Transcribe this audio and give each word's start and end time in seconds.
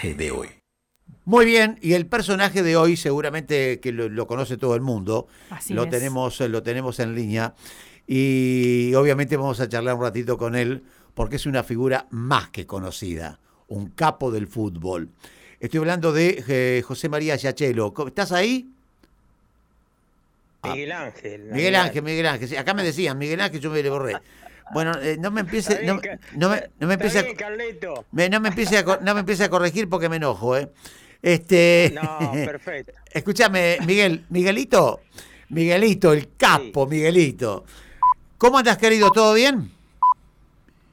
personaje 0.00 0.14
de 0.14 0.30
hoy. 0.30 0.48
Muy 1.24 1.44
bien, 1.44 1.78
y 1.82 1.92
el 1.92 2.06
personaje 2.06 2.62
de 2.62 2.76
hoy 2.76 2.96
seguramente 2.96 3.78
que 3.80 3.92
lo, 3.92 4.08
lo 4.08 4.26
conoce 4.26 4.56
todo 4.56 4.74
el 4.74 4.80
mundo. 4.80 5.28
Así 5.50 5.74
lo 5.74 5.84
es. 5.84 5.90
tenemos, 5.90 6.40
lo 6.40 6.62
tenemos 6.62 6.98
en 6.98 7.14
línea 7.14 7.54
y 8.06 8.92
obviamente 8.94 9.36
vamos 9.36 9.60
a 9.60 9.68
charlar 9.68 9.94
un 9.94 10.02
ratito 10.02 10.36
con 10.38 10.56
él 10.56 10.82
porque 11.14 11.36
es 11.36 11.46
una 11.46 11.62
figura 11.62 12.06
más 12.10 12.48
que 12.50 12.66
conocida, 12.66 13.38
un 13.68 13.90
capo 13.90 14.30
del 14.30 14.46
fútbol. 14.46 15.10
Estoy 15.60 15.78
hablando 15.78 16.12
de 16.12 16.42
eh, 16.48 16.82
José 16.82 17.08
María 17.08 17.36
Yachelo. 17.36 17.92
¿Cómo- 17.92 18.08
¿Estás 18.08 18.32
ahí? 18.32 18.70
Ah. 20.62 20.72
Miguel 20.72 20.92
Ángel. 20.92 21.42
Miguel 21.52 21.74
Ángel, 21.76 22.02
Miguel 22.02 22.26
Ángel. 22.26 22.48
Sí, 22.48 22.56
acá 22.56 22.72
me 22.74 22.82
decían 22.82 23.18
Miguel 23.18 23.40
Ángel, 23.40 23.60
yo 23.60 23.70
me 23.70 23.82
le 23.82 23.90
borré. 23.90 24.14
Bueno, 24.72 24.92
eh, 25.00 25.16
no 25.18 25.30
me 25.30 25.40
empiece, 25.42 25.84
no, 25.84 25.96
me, 26.48 26.70
no 26.78 26.86
me 26.86 26.94
empiece 26.94 27.18
a- 27.18 27.22
bien, 27.22 27.36
Carleto. 27.36 28.04
me- 28.12 28.28
no 28.28 28.40
me 28.40 28.48
empiece 28.48 28.78
a, 28.78 28.82
no 28.82 29.14
me 29.14 29.20
empiece 29.20 29.44
a 29.44 29.50
corregir 29.50 29.88
porque 29.88 30.08
me 30.08 30.16
enojo, 30.16 30.56
¿eh? 30.56 30.70
Este, 31.22 31.92
No, 31.94 32.32
perfecto. 32.44 32.92
Escúchame, 33.12 33.78
Miguel, 33.86 34.24
Miguelito, 34.30 35.00
Miguelito, 35.50 36.12
el 36.12 36.36
capo, 36.36 36.86
Miguelito. 36.86 37.64
¿Cómo 38.38 38.58
andas, 38.58 38.78
querido? 38.78 39.10
¿Todo 39.10 39.34
bien? 39.34 39.70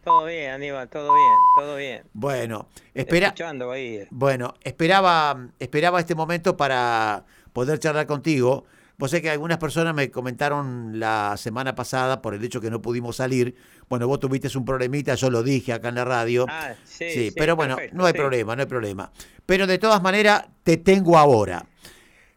Todo 0.03 0.25
bien, 0.25 0.51
Aníbal, 0.51 0.87
todo 0.87 1.13
bien, 1.13 1.33
todo 1.57 1.75
bien. 1.75 2.03
Bueno, 2.13 2.67
espera, 2.93 3.27
Escuchando 3.27 3.71
ahí. 3.71 4.05
bueno, 4.09 4.53
esperaba, 4.63 5.47
esperaba 5.59 5.99
este 5.99 6.15
momento 6.15 6.55
para 6.55 7.25
poder 7.51 7.77
charlar 7.79 8.07
contigo. 8.07 8.65
Vos 8.99 9.11
sé 9.11 9.21
que 9.21 9.29
algunas 9.29 9.59
personas 9.59 9.93
me 9.93 10.09
comentaron 10.09 10.99
la 10.99 11.35
semana 11.37 11.75
pasada 11.75 12.19
por 12.19 12.33
el 12.33 12.43
hecho 12.43 12.59
que 12.59 12.71
no 12.71 12.81
pudimos 12.81 13.17
salir. 13.17 13.53
Bueno, 13.89 14.07
vos 14.07 14.19
tuviste 14.19 14.55
un 14.57 14.65
problemita, 14.65 15.13
yo 15.13 15.29
lo 15.29 15.43
dije 15.43 15.71
acá 15.71 15.89
en 15.89 15.95
la 15.95 16.03
radio. 16.05 16.47
Ah, 16.49 16.73
sí, 16.83 17.05
Sí, 17.11 17.29
sí, 17.29 17.35
pero 17.37 17.55
bueno, 17.55 17.75
perfecto, 17.75 17.95
no 17.97 18.05
hay 18.07 18.13
sí. 18.13 18.17
problema, 18.17 18.55
no 18.55 18.61
hay 18.63 18.67
problema. 18.67 19.11
Pero 19.45 19.67
de 19.67 19.77
todas 19.77 20.01
maneras, 20.01 20.45
te 20.63 20.77
tengo 20.77 21.15
ahora. 21.15 21.63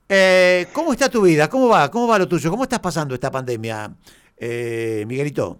Eh, 0.06 0.66
¿Cómo 0.74 0.92
está 0.92 1.08
tu 1.08 1.22
vida? 1.22 1.48
¿Cómo 1.48 1.68
va? 1.68 1.90
¿Cómo 1.90 2.06
va 2.06 2.18
lo 2.18 2.28
tuyo? 2.28 2.50
¿Cómo 2.50 2.64
estás 2.64 2.80
pasando 2.80 3.14
esta 3.14 3.30
pandemia, 3.30 3.90
eh, 4.36 5.04
Miguelito? 5.06 5.58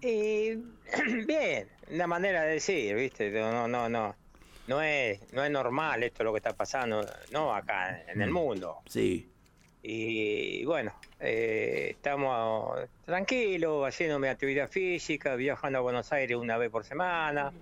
Y, 0.00 0.52
bien, 1.26 1.68
una 1.90 2.06
manera 2.06 2.42
de 2.44 2.54
decir, 2.54 2.94
¿viste? 2.96 3.30
No, 3.30 3.52
no, 3.52 3.68
no, 3.68 3.88
no. 3.90 4.14
No 4.68 4.80
es, 4.82 5.20
no 5.32 5.44
es 5.44 5.50
normal 5.50 6.02
esto 6.02 6.24
lo 6.24 6.32
que 6.32 6.38
está 6.38 6.54
pasando, 6.56 7.04
no 7.30 7.54
acá 7.54 8.02
en 8.10 8.22
el 8.22 8.30
Mm. 8.30 8.34
mundo. 8.34 8.78
Sí, 8.86 9.28
Y 9.88 10.64
bueno, 10.64 10.92
eh, 11.20 11.90
estamos 11.92 12.76
tranquilos, 13.04 13.86
haciendo 13.86 14.18
mi 14.18 14.26
actividad 14.26 14.68
física, 14.68 15.36
viajando 15.36 15.78
a 15.78 15.82
Buenos 15.82 16.12
Aires 16.12 16.36
una 16.36 16.58
vez 16.58 16.70
por 16.70 16.82
semana, 16.84 17.52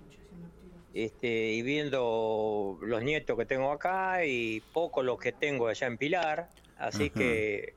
este, 0.91 1.51
y 1.51 1.61
viendo 1.61 2.79
los 2.81 3.03
nietos 3.03 3.37
que 3.37 3.45
tengo 3.45 3.71
acá 3.71 4.25
y 4.25 4.59
poco 4.73 5.03
los 5.03 5.19
que 5.19 5.33
tengo 5.33 5.67
allá 5.67 5.85
en 5.85 5.97
Pilar. 5.99 6.49
Así 6.79 7.11
que 7.11 7.75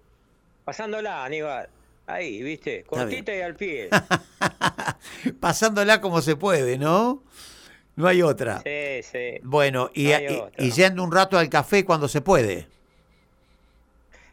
pasándola, 0.65 1.27
Aníbal, 1.27 1.69
ahí, 2.07 2.43
¿viste? 2.43 2.85
Cortita 2.85 3.37
y 3.37 3.41
al 3.43 3.55
pie. 3.55 3.91
pasándola 5.41 6.01
como 6.01 6.23
se 6.23 6.37
puede, 6.37 6.79
¿no? 6.79 7.23
No 7.97 8.07
hay 8.09 8.23
otra. 8.23 8.63
Sí, 8.63 9.03
sí. 9.03 9.41
Bueno, 9.43 9.91
y, 9.93 10.05
No 10.05 10.21
y- 10.59 10.67
y 10.69 10.71
yendo 10.71 11.03
un 11.05 11.13
rato 11.13 11.37
al 11.37 11.51
café 11.51 11.85
cuando 11.85 12.09
se 12.09 12.23
puede. 12.23 12.67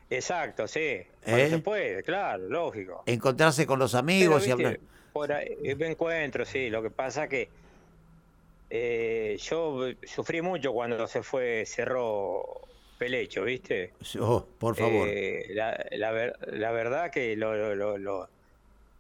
Exacto, 0.10 0.68
sí. 0.68 1.02
¿Eh? 1.26 1.48
se 1.50 1.58
puede, 1.60 2.04
claro, 2.04 2.48
lógico. 2.48 3.04
Encontrarse 3.06 3.66
con 3.66 3.80
los 3.80 3.92
Pero, 3.92 4.00
amigos 4.00 4.48
y 4.48 4.52
hablar. 4.52 4.80
Por 5.14 5.32
ahí, 5.32 5.58
eh, 5.64 5.76
me 5.76 5.88
encuentro, 5.88 6.46
sí. 6.46 6.70
Lo 6.70 6.84
que 6.84 6.90
pasa 6.92 7.28
que 7.28 7.50
eh, 8.70 9.38
yo 9.42 9.88
sufrí 10.04 10.42
mucho 10.42 10.74
cuando 10.74 11.08
se 11.08 11.24
fue, 11.24 11.64
cerró 11.66 12.62
Pelecho, 12.98 13.44
¿viste? 13.44 13.94
Oh, 14.20 14.46
por 14.60 14.76
favor. 14.76 15.08
Eh, 15.10 15.48
la, 15.50 15.86
la 15.92 16.12
ver- 16.12 16.36
la 16.48 16.72
verdad 16.72 17.12
que 17.12 17.36
lo, 17.36 17.56
lo- 17.56 17.76
lo- 17.76 17.98
lo- 17.98 18.30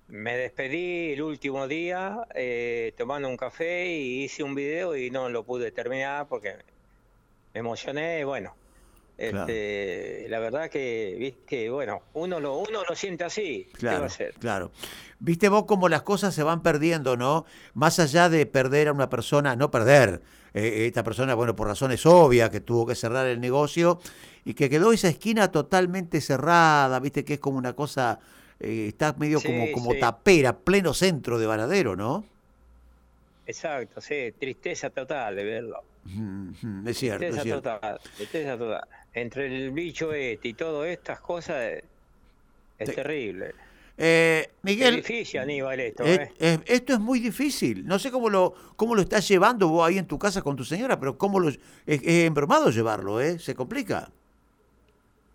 me 0.07 0.37
despedí 0.37 1.13
el 1.13 1.22
último 1.23 1.67
día 1.67 2.27
eh, 2.35 2.93
tomando 2.97 3.27
un 3.27 3.37
café 3.37 3.87
y 3.87 4.23
hice 4.23 4.43
un 4.43 4.53
video 4.53 4.95
y 4.95 5.09
no 5.09 5.29
lo 5.29 5.43
pude 5.43 5.72
terminar 5.72 6.27
porque 6.27 6.55
me 7.53 7.59
emocioné. 7.61 8.23
Bueno, 8.23 8.53
Claro. 9.17 9.39
este, 9.41 10.25
la 10.29 10.39
verdad 10.39 10.69
que, 10.69 11.15
viste, 11.17 11.69
bueno, 11.69 12.01
uno 12.15 12.39
lo, 12.39 12.57
uno 12.57 12.83
lo 12.87 12.95
siente 12.95 13.23
así. 13.23 13.69
¿qué 13.79 13.85
va 13.87 13.91
a 13.91 13.95
Claro, 13.95 14.05
hacer? 14.05 14.33
claro. 14.39 14.71
Viste 15.19 15.47
vos 15.47 15.63
cómo 15.65 15.87
las 15.87 16.01
cosas 16.01 16.35
se 16.35 16.43
van 16.43 16.61
perdiendo, 16.61 17.15
¿no? 17.15 17.45
Más 17.73 17.99
allá 17.99 18.27
de 18.29 18.45
perder 18.45 18.89
a 18.89 18.91
una 18.93 19.09
persona, 19.09 19.55
no 19.55 19.71
perder, 19.71 20.21
eh, 20.53 20.85
esta 20.87 21.03
persona, 21.03 21.33
bueno, 21.35 21.55
por 21.55 21.67
razones 21.67 22.05
obvias, 22.05 22.49
que 22.49 22.59
tuvo 22.59 22.85
que 22.85 22.95
cerrar 22.95 23.25
el 23.27 23.39
negocio 23.39 23.99
y 24.43 24.53
que 24.53 24.69
quedó 24.69 24.91
esa 24.91 25.07
esquina 25.07 25.49
totalmente 25.51 26.19
cerrada, 26.19 26.99
viste 26.99 27.23
que 27.23 27.35
es 27.35 27.39
como 27.39 27.57
una 27.57 27.73
cosa, 27.73 28.19
eh, 28.59 28.87
está 28.89 29.13
medio 29.17 29.39
Sí, 29.39 29.47
como, 29.47 29.71
como 29.71 29.93
sí. 29.93 29.99
tapera, 30.01 30.57
pleno 30.57 30.93
centro 30.93 31.39
de 31.39 31.45
Varadero, 31.47 31.95
¿no? 31.95 32.25
Exacto, 33.47 34.01
sí, 34.01 34.33
tristeza 34.37 34.89
total 34.89 35.35
de 35.35 35.43
verlo. 35.43 35.83
Mm, 36.05 36.88
Es 36.88 36.97
cierto, 36.97 37.25
es 37.25 37.41
cierto. 37.41 37.61
total, 37.73 37.99
tristeza 38.16 38.57
total. 38.57 38.88
Entre 39.13 39.47
el 39.47 39.71
bicho 39.71 40.13
este 40.13 40.49
y 40.49 40.53
todas 40.53 40.88
estas 40.89 41.19
cosas 41.19 41.55
eh, 41.61 41.83
es 42.77 42.89
Sí. 42.89 42.95
terrible. 42.95 43.53
Eh, 43.97 44.43
Es 44.49 44.63
Miguel, 44.63 44.97
difícil, 44.97 45.39
Aníbal, 45.39 45.79
esto, 45.79 46.03
eh, 46.03 46.16
¿eh? 46.16 46.31
eh, 46.39 46.59
esto 46.66 46.93
es 46.93 46.99
muy 46.99 47.19
difícil. 47.19 47.85
No 47.85 47.97
sé 47.97 48.11
cómo 48.11 48.29
lo, 48.29 48.53
cómo 48.75 48.93
lo 48.93 49.01
estás 49.01 49.27
llevando 49.27 49.69
vos 49.69 49.88
ahí 49.88 49.97
en 49.97 50.05
tu 50.05 50.19
casa 50.19 50.41
con 50.41 50.55
tu 50.55 50.66
señora, 50.66 50.99
pero 50.99 51.17
cómo 51.17 51.39
lo, 51.39 51.47
es, 51.49 51.59
es 51.85 52.01
embromado 52.25 52.69
llevarlo, 52.72 53.22
¿eh? 53.22 53.39
Se 53.39 53.55
complica. 53.55 54.09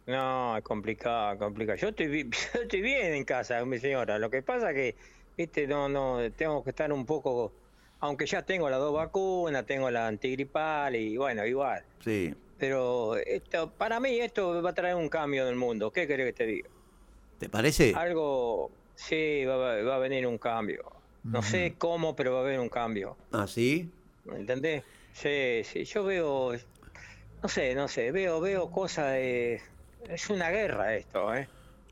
No, 0.07 0.57
es 0.57 0.63
complicado, 0.63 1.39
complicado. 1.39 1.79
Yo 1.79 1.89
estoy, 1.89 2.25
yo 2.55 2.61
estoy 2.63 2.81
bien 2.83 3.15
en 3.15 3.25
casa 3.25 3.61
con 3.61 3.69
mi 3.71 3.79
señora. 3.79 4.19
Lo 4.19 4.29
que 4.31 4.43
pasa 4.43 4.73
que, 4.75 4.95
viste, 5.37 5.67
no, 5.67 5.89
no, 5.89 6.19
tengo 6.33 6.63
que 6.63 6.71
estar 6.71 6.93
un 6.93 7.07
poco, 7.07 7.53
aunque 8.01 8.27
ya 8.27 8.43
tengo 8.43 8.69
las 8.71 8.81
dos 8.81 8.95
vacunas, 8.95 9.65
tengo 9.67 9.91
la 9.91 10.07
antigripal 10.07 10.97
y 10.97 11.17
bueno, 11.17 11.45
igual. 11.47 11.85
Sí. 12.03 12.35
Pero 12.59 13.17
esto, 13.17 13.71
para 13.71 14.01
mí 14.01 14.19
esto 14.21 14.63
va 14.63 14.71
a 14.71 14.75
traer 14.75 14.95
un 14.95 15.09
cambio 15.09 15.43
en 15.43 15.49
el 15.49 15.57
mundo. 15.57 15.91
¿Qué 15.91 16.07
querés 16.07 16.27
que 16.27 16.33
te 16.33 16.47
diga? 16.47 16.69
¿Te 17.39 17.49
parece? 17.49 17.95
Algo, 17.95 18.71
sí, 18.95 19.45
va, 19.47 19.95
a 19.95 19.99
venir 19.99 20.27
un 20.27 20.39
cambio. 20.39 20.93
No 21.25 21.43
sé 21.43 21.75
cómo, 21.79 22.17
pero 22.17 22.33
va 22.33 22.39
a 22.39 22.43
haber 22.43 22.61
un 22.61 22.69
cambio. 22.69 23.17
¿Ah, 23.33 23.47
sí? 23.47 23.91
¿Me 24.25 24.37
entendés? 24.37 24.83
Sí, 25.13 25.63
sí, 25.65 25.85
yo 25.85 26.05
veo, 26.05 26.53
no 27.43 27.49
sé, 27.49 27.75
no 27.75 27.89
sé, 27.89 28.11
veo, 28.11 28.41
veo 28.41 28.71
cosas 28.71 29.13
de... 29.15 29.61
Es 30.09 30.31
una 30.31 30.51
guerra 30.51 30.95
esto, 30.97 31.35
¿eh? 31.35 31.49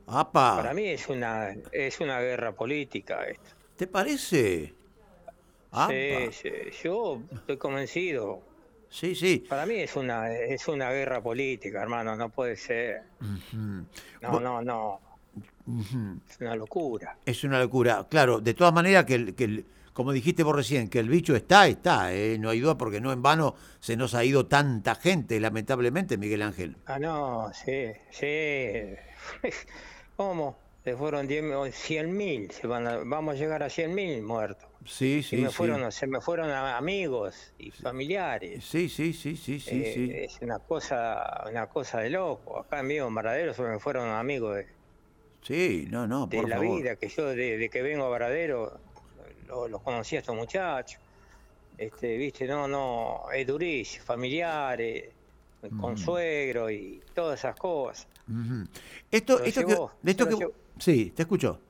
¡Apa! 0.06 0.56
Para 0.56 0.72
mí 0.72 0.88
es 0.88 1.08
una, 1.08 1.54
es 1.72 2.00
una 2.00 2.20
guerra 2.20 2.52
política 2.52 3.24
esto. 3.24 3.50
¿Te 3.76 3.86
parece? 3.86 4.74
Sí, 5.88 6.32
sí, 6.32 6.50
yo 6.82 7.22
estoy 7.32 7.56
convencido. 7.56 8.42
Sí, 8.90 9.14
sí. 9.14 9.44
Para 9.48 9.66
mí 9.66 9.74
es 9.74 9.94
una, 9.96 10.32
es 10.32 10.66
una 10.66 10.90
guerra 10.90 11.22
política, 11.22 11.82
hermano, 11.82 12.16
no 12.16 12.30
puede 12.30 12.56
ser. 12.56 13.02
No, 13.20 14.32
Bu- 14.32 14.40
no, 14.40 14.62
no, 14.62 15.00
es 16.28 16.40
una 16.40 16.56
locura. 16.56 17.16
Es 17.26 17.44
una 17.44 17.58
locura. 17.60 18.06
Claro, 18.08 18.40
de 18.40 18.54
todas 18.54 18.72
maneras, 18.72 19.04
que, 19.04 19.14
el, 19.14 19.34
que 19.34 19.44
el- 19.44 19.66
como 19.92 20.12
dijiste 20.12 20.42
vos 20.42 20.54
recién, 20.56 20.88
que 20.88 21.00
el 21.00 21.08
bicho 21.08 21.36
está, 21.36 21.66
está. 21.66 22.14
¿eh? 22.14 22.38
No 22.38 22.48
hay 22.50 22.60
duda 22.60 22.78
porque 22.78 23.00
no 23.00 23.12
en 23.12 23.20
vano 23.20 23.54
se 23.80 23.96
nos 23.96 24.14
ha 24.14 24.24
ido 24.24 24.46
tanta 24.46 24.94
gente, 24.94 25.38
lamentablemente, 25.40 26.16
Miguel 26.16 26.42
Ángel. 26.42 26.76
Ah, 26.86 26.98
no, 26.98 27.50
sí, 27.52 27.92
sí. 28.10 28.94
¿Cómo? 30.16 30.56
Se 30.88 30.96
fueron 30.96 31.28
100 31.28 32.16
mil, 32.16 32.50
vamos 33.04 33.34
a 33.34 33.38
llegar 33.38 33.62
a 33.62 33.68
100 33.68 33.94
mil 33.94 34.22
muertos. 34.22 34.66
Sí, 34.86 35.16
me 35.32 35.38
sí. 35.38 35.44
fueron, 35.54 35.92
se 35.92 36.06
me 36.06 36.18
fueron 36.22 36.50
amigos 36.50 37.52
y 37.58 37.70
familiares. 37.70 38.64
Sí, 38.64 38.88
sí, 38.88 39.12
sí, 39.12 39.36
sí, 39.36 39.60
sí, 39.60 39.82
Eh, 39.84 39.92
sí. 39.94 40.10
Es 40.14 40.38
una 40.40 40.60
cosa, 40.60 41.44
una 41.50 41.66
cosa 41.66 42.00
de 42.00 42.08
loco. 42.08 42.60
Acá 42.60 42.80
en 42.80 42.88
vivo 42.88 43.06
en 43.06 43.14
Varadero 43.14 43.52
se 43.52 43.60
me 43.64 43.78
fueron 43.78 44.08
amigos 44.08 44.56
de, 44.56 44.66
Sí, 45.42 45.86
no, 45.90 46.06
no, 46.06 46.26
de 46.26 46.38
por 46.38 46.48
la 46.48 46.56
favor. 46.56 46.78
vida, 46.78 46.96
que 46.96 47.08
yo 47.10 47.26
de, 47.26 47.58
de 47.58 47.68
que 47.68 47.82
vengo 47.82 48.04
a 48.06 48.08
Varadero 48.08 48.80
lo- 49.46 49.68
los 49.68 49.82
conocí 49.82 50.16
a 50.16 50.20
estos 50.20 50.34
muchachos. 50.34 50.98
Este, 51.76 52.16
viste, 52.16 52.46
no, 52.46 52.66
no, 52.66 53.24
es 53.34 53.46
durísimo, 53.46 54.06
familiares, 54.06 55.10
con 55.78 55.98
suegro 55.98 56.70
y 56.70 57.02
todas 57.14 57.40
esas 57.40 57.56
cosas. 57.56 58.06
Esto, 59.10 59.38
Lo 59.38 59.44
esto 59.44 59.60
llevó, 59.66 59.88
que, 59.90 59.94
de 60.02 60.10
esto 60.12 60.24
lo 60.24 60.38
que. 60.38 60.46
Sí, 60.78 61.12
te 61.14 61.22
escucho. 61.22 61.60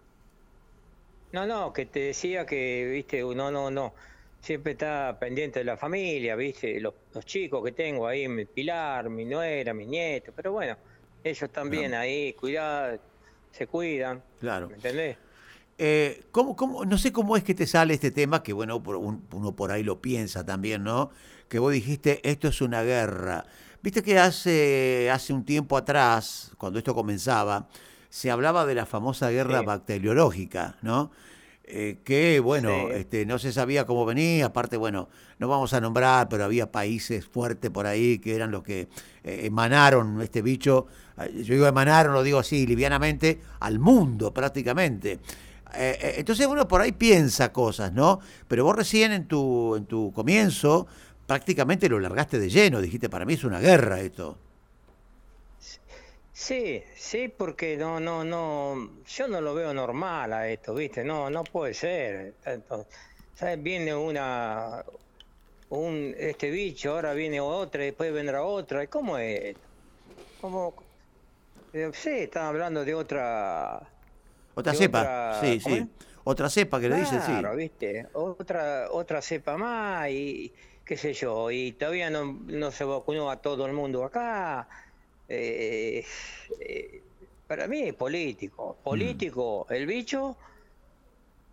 No, 1.32 1.46
no, 1.46 1.72
que 1.72 1.86
te 1.86 2.00
decía 2.00 2.46
que, 2.46 2.88
viste, 2.90 3.22
uno 3.22 3.50
no, 3.50 3.70
no, 3.70 3.92
siempre 4.40 4.72
está 4.72 5.18
pendiente 5.20 5.58
de 5.58 5.64
la 5.64 5.76
familia, 5.76 6.36
viste, 6.36 6.80
los, 6.80 6.94
los 7.12 7.24
chicos 7.26 7.62
que 7.64 7.72
tengo 7.72 8.06
ahí, 8.06 8.26
mi 8.28 8.46
Pilar, 8.46 9.10
mi 9.10 9.24
nuera, 9.24 9.74
mi 9.74 9.84
nieto, 9.86 10.32
pero 10.34 10.52
bueno, 10.52 10.76
ellos 11.22 11.50
también 11.50 11.92
ahí, 11.94 12.32
cuidados, 12.32 13.00
se 13.52 13.66
cuidan, 13.66 14.22
Claro. 14.40 14.68
¿me 14.68 14.76
entendés? 14.76 15.16
Eh, 15.80 16.24
¿cómo, 16.32 16.56
cómo, 16.56 16.84
no 16.84 16.98
sé 16.98 17.12
cómo 17.12 17.36
es 17.36 17.44
que 17.44 17.54
te 17.54 17.66
sale 17.66 17.94
este 17.94 18.10
tema, 18.10 18.42
que 18.42 18.52
bueno, 18.52 18.82
uno 19.32 19.54
por 19.54 19.70
ahí 19.70 19.82
lo 19.84 20.00
piensa 20.00 20.44
también, 20.44 20.82
¿no? 20.82 21.10
Que 21.48 21.58
vos 21.58 21.72
dijiste, 21.72 22.20
esto 22.28 22.48
es 22.48 22.60
una 22.60 22.82
guerra. 22.82 23.44
Viste 23.80 24.02
que 24.02 24.18
hace, 24.18 25.08
hace 25.12 25.32
un 25.32 25.44
tiempo 25.44 25.76
atrás, 25.76 26.50
cuando 26.58 26.78
esto 26.80 26.94
comenzaba, 26.94 27.68
se 28.10 28.30
hablaba 28.30 28.66
de 28.66 28.74
la 28.74 28.86
famosa 28.86 29.30
guerra 29.30 29.62
bacteriológica, 29.62 30.76
¿no? 30.82 31.10
Eh, 31.70 31.98
que 32.02 32.40
bueno, 32.40 32.88
este, 32.88 33.26
no 33.26 33.38
se 33.38 33.52
sabía 33.52 33.84
cómo 33.84 34.06
venía, 34.06 34.46
aparte, 34.46 34.78
bueno, 34.78 35.10
no 35.38 35.48
vamos 35.48 35.74
a 35.74 35.80
nombrar, 35.82 36.26
pero 36.30 36.44
había 36.44 36.72
países 36.72 37.26
fuertes 37.26 37.70
por 37.70 37.84
ahí 37.84 38.18
que 38.20 38.34
eran 38.34 38.50
los 38.50 38.62
que 38.62 38.88
eh, 39.22 39.40
emanaron 39.44 40.22
este 40.22 40.40
bicho, 40.40 40.86
eh, 41.18 41.42
yo 41.44 41.52
digo 41.52 41.66
emanaron, 41.66 42.14
lo 42.14 42.22
digo 42.22 42.38
así, 42.38 42.66
livianamente, 42.66 43.42
al 43.60 43.78
mundo 43.80 44.32
prácticamente. 44.32 45.20
entonces 45.74 46.46
uno 46.46 46.66
por 46.66 46.80
ahí 46.80 46.92
piensa 46.92 47.52
cosas, 47.52 47.92
¿no? 47.92 48.18
Pero 48.48 48.64
vos 48.64 48.74
recién 48.74 49.12
en 49.12 49.28
tu, 49.28 49.76
en 49.76 49.84
tu 49.84 50.10
comienzo 50.14 50.86
prácticamente 51.26 51.90
lo 51.90 52.00
largaste 52.00 52.38
de 52.38 52.48
lleno, 52.48 52.80
dijiste, 52.80 53.10
para 53.10 53.26
mí 53.26 53.34
es 53.34 53.44
una 53.44 53.60
guerra 53.60 54.00
esto. 54.00 54.38
Sí, 56.38 56.84
sí, 56.94 57.26
porque 57.26 57.76
no, 57.76 57.98
no, 57.98 58.22
no, 58.22 59.02
yo 59.04 59.26
no 59.26 59.40
lo 59.40 59.54
veo 59.56 59.74
normal 59.74 60.32
a 60.32 60.48
esto, 60.48 60.72
¿viste? 60.72 61.02
No, 61.02 61.28
no 61.28 61.42
puede 61.42 61.74
ser. 61.74 62.34
¿sabes? 63.34 63.60
Viene 63.60 63.92
una, 63.92 64.84
un, 65.70 66.14
este 66.16 66.52
bicho, 66.52 66.92
ahora 66.92 67.12
viene 67.12 67.40
otra, 67.40 67.82
después 67.82 68.12
vendrá 68.12 68.44
otra. 68.44 68.86
¿Cómo 68.86 69.18
es? 69.18 69.56
¿Cómo? 70.40 70.74
Eh, 71.72 71.90
sí, 71.92 72.10
están 72.10 72.46
hablando 72.46 72.84
de 72.84 72.94
otra... 72.94 73.82
Otra 74.54 74.74
cepa, 74.74 75.40
sí, 75.40 75.58
sí. 75.58 75.90
Otra 76.22 76.48
cepa 76.48 76.78
que 76.80 76.88
le 76.88 77.00
dicen, 77.00 77.20
sí. 77.20 77.32
Claro, 77.32 77.56
¿viste? 77.56 78.06
Otra, 78.12 78.86
otra 78.92 79.20
cepa 79.22 79.56
más 79.56 80.08
y 80.10 80.54
qué 80.84 80.96
sé 80.96 81.14
yo, 81.14 81.50
y 81.50 81.72
todavía 81.72 82.10
no, 82.10 82.38
no 82.46 82.70
se 82.70 82.84
vacunó 82.84 83.28
a 83.28 83.42
todo 83.42 83.66
el 83.66 83.72
mundo 83.72 84.04
acá 84.04 84.68
eh, 85.28 86.04
eh, 86.60 87.02
para 87.46 87.66
mí 87.66 87.82
es 87.82 87.94
político. 87.94 88.78
Político, 88.82 89.66
mm. 89.68 89.72
el 89.72 89.86
bicho 89.86 90.36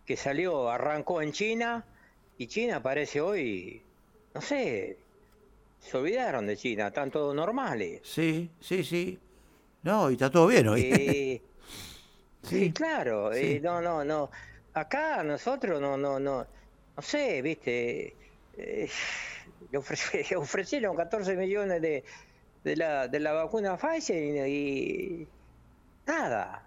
que 0.05 0.15
salió, 0.15 0.69
arrancó 0.69 1.21
en 1.21 1.31
China 1.31 1.85
y 2.37 2.47
China 2.47 2.81
parece 2.81 3.21
hoy, 3.21 3.81
no 4.33 4.41
sé, 4.41 4.97
se 5.79 5.97
olvidaron 5.97 6.47
de 6.47 6.57
China, 6.57 6.87
están 6.87 7.11
todos 7.11 7.35
normales. 7.35 8.01
Sí, 8.03 8.49
sí, 8.59 8.83
sí. 8.83 9.19
No, 9.83 10.09
y 10.09 10.13
está 10.13 10.29
todo 10.29 10.47
bien 10.47 10.67
hoy. 10.67 10.81
Eh, 10.81 11.41
sí. 12.43 12.71
claro. 12.71 13.31
no, 13.61 13.81
no, 13.81 14.03
no. 14.03 14.29
Acá 14.73 15.23
nosotros 15.23 15.79
no, 15.81 15.97
no, 15.97 16.19
no, 16.19 16.45
no 16.95 17.01
sé, 17.01 17.41
viste. 17.41 18.15
le 19.71 20.35
ofrecieron 20.37 20.95
14 20.95 21.35
millones 21.35 21.81
de, 21.81 22.03
de 22.65 22.75
la, 22.75 23.07
de 23.07 23.19
la 23.19 23.31
vacuna 23.31 23.77
Pfizer 23.77 24.47
y, 24.47 25.27
nada. 26.07 26.63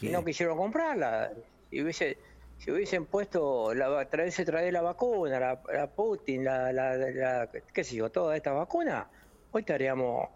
Y 0.00 0.08
no 0.08 0.24
quisieron 0.24 0.56
comprarla. 0.56 1.30
Si, 1.70 1.82
hubiese, 1.82 2.16
si 2.58 2.70
hubiesen 2.70 3.04
puesto, 3.04 3.74
la, 3.74 4.08
traerse 4.08 4.46
traer 4.46 4.72
la 4.72 4.80
vacuna, 4.80 5.38
la, 5.38 5.86
Putin, 5.94 6.44
la, 6.44 6.72
la, 6.72 7.48
qué 7.74 7.84
sé 7.84 7.96
yo, 7.96 8.10
toda 8.10 8.36
esta 8.36 8.52
vacuna, 8.52 9.06
hoy 9.52 9.60
estaríamos, 9.60 10.28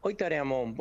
hoy 0.00 0.12
estaríamos, 0.12 0.74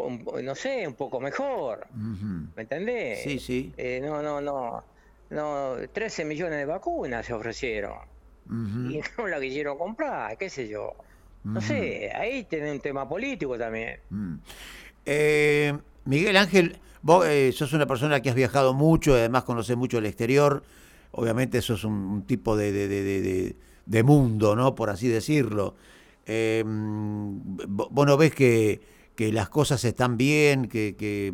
no 0.44 0.56
sé, 0.56 0.88
un 0.88 0.96
poco 0.96 1.20
mejor. 1.20 1.86
¿Me 1.94 2.64
entendés? 2.64 3.22
Sí, 3.22 3.40
sí. 3.40 3.72
Eh, 3.78 4.02
no, 4.02 4.24
no, 4.24 4.42
no. 4.42 4.84
No, 5.30 5.76
13 5.94 6.26
millones 6.26 6.58
de 6.58 6.66
vacunas 6.66 7.24
se 7.24 7.34
ofrecieron. 7.34 8.00
Y 8.50 9.00
no 9.18 9.28
la 9.28 9.40
quisieron 9.40 9.78
comprar, 9.78 10.36
qué 10.40 10.50
sé 10.50 10.68
yo. 10.68 10.96
No 11.44 11.62
sé, 11.62 12.12
ahí 12.14 12.44
tiene 12.44 12.72
un 12.72 12.80
tema 12.80 13.08
político 13.08 13.58
también. 13.58 14.00
Mm. 14.10 14.36
Eh, 15.06 15.78
Miguel 16.06 16.38
Ángel, 16.38 16.78
vos 17.02 17.26
eh, 17.28 17.52
sos 17.54 17.74
una 17.74 17.86
persona 17.88 18.22
que 18.22 18.30
has 18.30 18.36
viajado 18.36 18.74
mucho, 18.74 19.12
y 19.12 19.20
además 19.20 19.44
conoces 19.44 19.78
mucho 19.78 19.98
el 19.98 20.06
exterior. 20.06 20.64
Obviamente 21.12 21.62
sos 21.62 21.84
un, 21.84 21.94
un 21.94 22.24
tipo 22.24 22.56
de, 22.56 22.72
de, 22.72 23.56
de, 23.86 24.04
mundo, 24.04 24.56
¿no? 24.56 24.76
Por 24.76 24.90
así 24.90 25.08
decirlo. 25.08 25.76
Eh, 26.26 26.64
vos 26.66 28.06
no 28.06 28.18
ves 28.18 28.36
que, 28.36 28.82
que, 29.16 29.32
las 29.34 29.50
cosas 29.50 29.84
están 29.86 30.18
bien, 30.18 30.68
que, 30.68 30.96
que, 30.96 31.34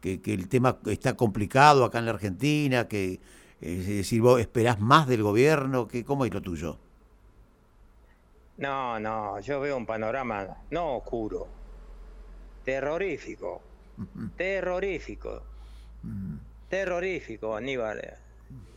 que, 0.00 0.34
el 0.34 0.48
tema 0.48 0.78
está 0.86 1.14
complicado 1.14 1.84
acá 1.84 2.00
en 2.00 2.06
la 2.06 2.12
Argentina, 2.12 2.88
que 2.88 3.20
es 3.60 3.86
decir, 3.86 4.20
vos 4.20 4.40
esperás 4.40 4.80
más 4.80 5.06
del 5.06 5.22
gobierno, 5.22 5.86
que, 5.86 6.04
¿cómo 6.04 6.24
es 6.24 6.34
lo 6.34 6.42
tuyo? 6.42 6.78
No, 8.56 9.00
no, 9.00 9.40
yo 9.40 9.60
veo 9.60 9.76
un 9.76 9.86
panorama 9.86 10.62
no 10.70 10.96
oscuro, 10.96 11.48
terrorífico, 12.64 13.62
terrorífico, 14.36 15.42
terrorífico, 16.68 17.56
Aníbal. 17.56 17.98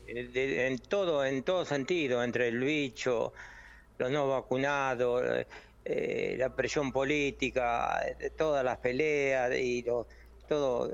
Eh, 0.07 0.68
en 0.68 0.79
todo, 0.79 1.24
en 1.25 1.44
todo 1.44 1.65
sentido, 1.65 2.24
entre 2.24 2.47
el 2.47 2.59
bicho, 2.59 3.33
los 3.97 4.09
no 4.09 4.29
vacunados, 4.29 5.45
eh, 5.85 6.35
la 6.39 6.56
presión 6.56 6.91
política, 6.91 8.01
todas 8.38 8.63
las 8.63 8.77
peleas 8.77 9.51
y 9.56 9.85
todo. 10.47 10.89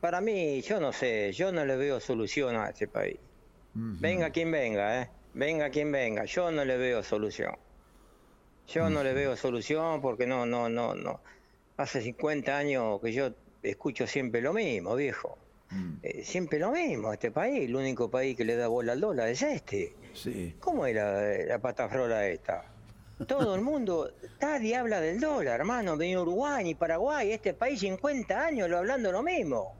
Para 0.00 0.20
mí, 0.20 0.60
yo 0.62 0.80
no 0.80 0.92
sé, 0.92 1.32
yo 1.32 1.52
no 1.52 1.64
le 1.64 1.76
veo 1.76 2.00
solución 2.00 2.56
a 2.56 2.70
este 2.70 2.88
país. 2.88 3.18
Venga 3.74 4.30
quien 4.30 4.50
venga, 4.50 5.02
¿eh? 5.02 5.10
Venga 5.34 5.70
quien 5.70 5.92
venga, 5.92 6.24
yo 6.24 6.50
no 6.50 6.64
le 6.64 6.76
veo 6.76 7.02
solución. 7.02 7.56
Yo 8.68 8.90
no 8.90 9.02
le 9.02 9.14
veo 9.14 9.34
solución 9.34 10.02
porque 10.02 10.26
no, 10.26 10.44
no, 10.44 10.68
no, 10.68 10.94
no. 10.94 11.20
Hace 11.78 12.02
50 12.02 12.56
años 12.56 13.00
que 13.00 13.12
yo 13.12 13.30
escucho 13.62 14.06
siempre 14.06 14.42
lo 14.42 14.52
mismo, 14.52 14.94
viejo. 14.94 15.38
Mm. 15.70 15.94
Eh, 16.02 16.22
siempre 16.24 16.58
lo 16.58 16.70
mismo, 16.70 17.12
este 17.12 17.30
país, 17.30 17.64
el 17.64 17.74
único 17.74 18.10
país 18.10 18.36
que 18.36 18.44
le 18.44 18.56
da 18.56 18.68
bola 18.68 18.92
al 18.92 19.00
dólar 19.00 19.28
es 19.28 19.42
este. 19.42 19.94
Sí. 20.12 20.54
¿Cómo 20.60 20.86
es 20.86 20.94
la, 20.94 21.20
la 21.46 21.58
patafrola 21.58 22.26
esta? 22.26 22.64
Todo 23.26 23.54
el 23.54 23.62
mundo, 23.62 24.12
nadie 24.40 24.76
habla 24.76 25.00
del 25.00 25.18
dólar, 25.18 25.60
hermano, 25.60 25.96
ni 25.96 26.16
Uruguay 26.16 26.62
ni 26.62 26.74
Paraguay, 26.74 27.32
este 27.32 27.54
país 27.54 27.80
50 27.80 28.46
años 28.46 28.68
lo 28.68 28.78
hablando 28.78 29.10
lo 29.10 29.22
mismo. 29.22 29.77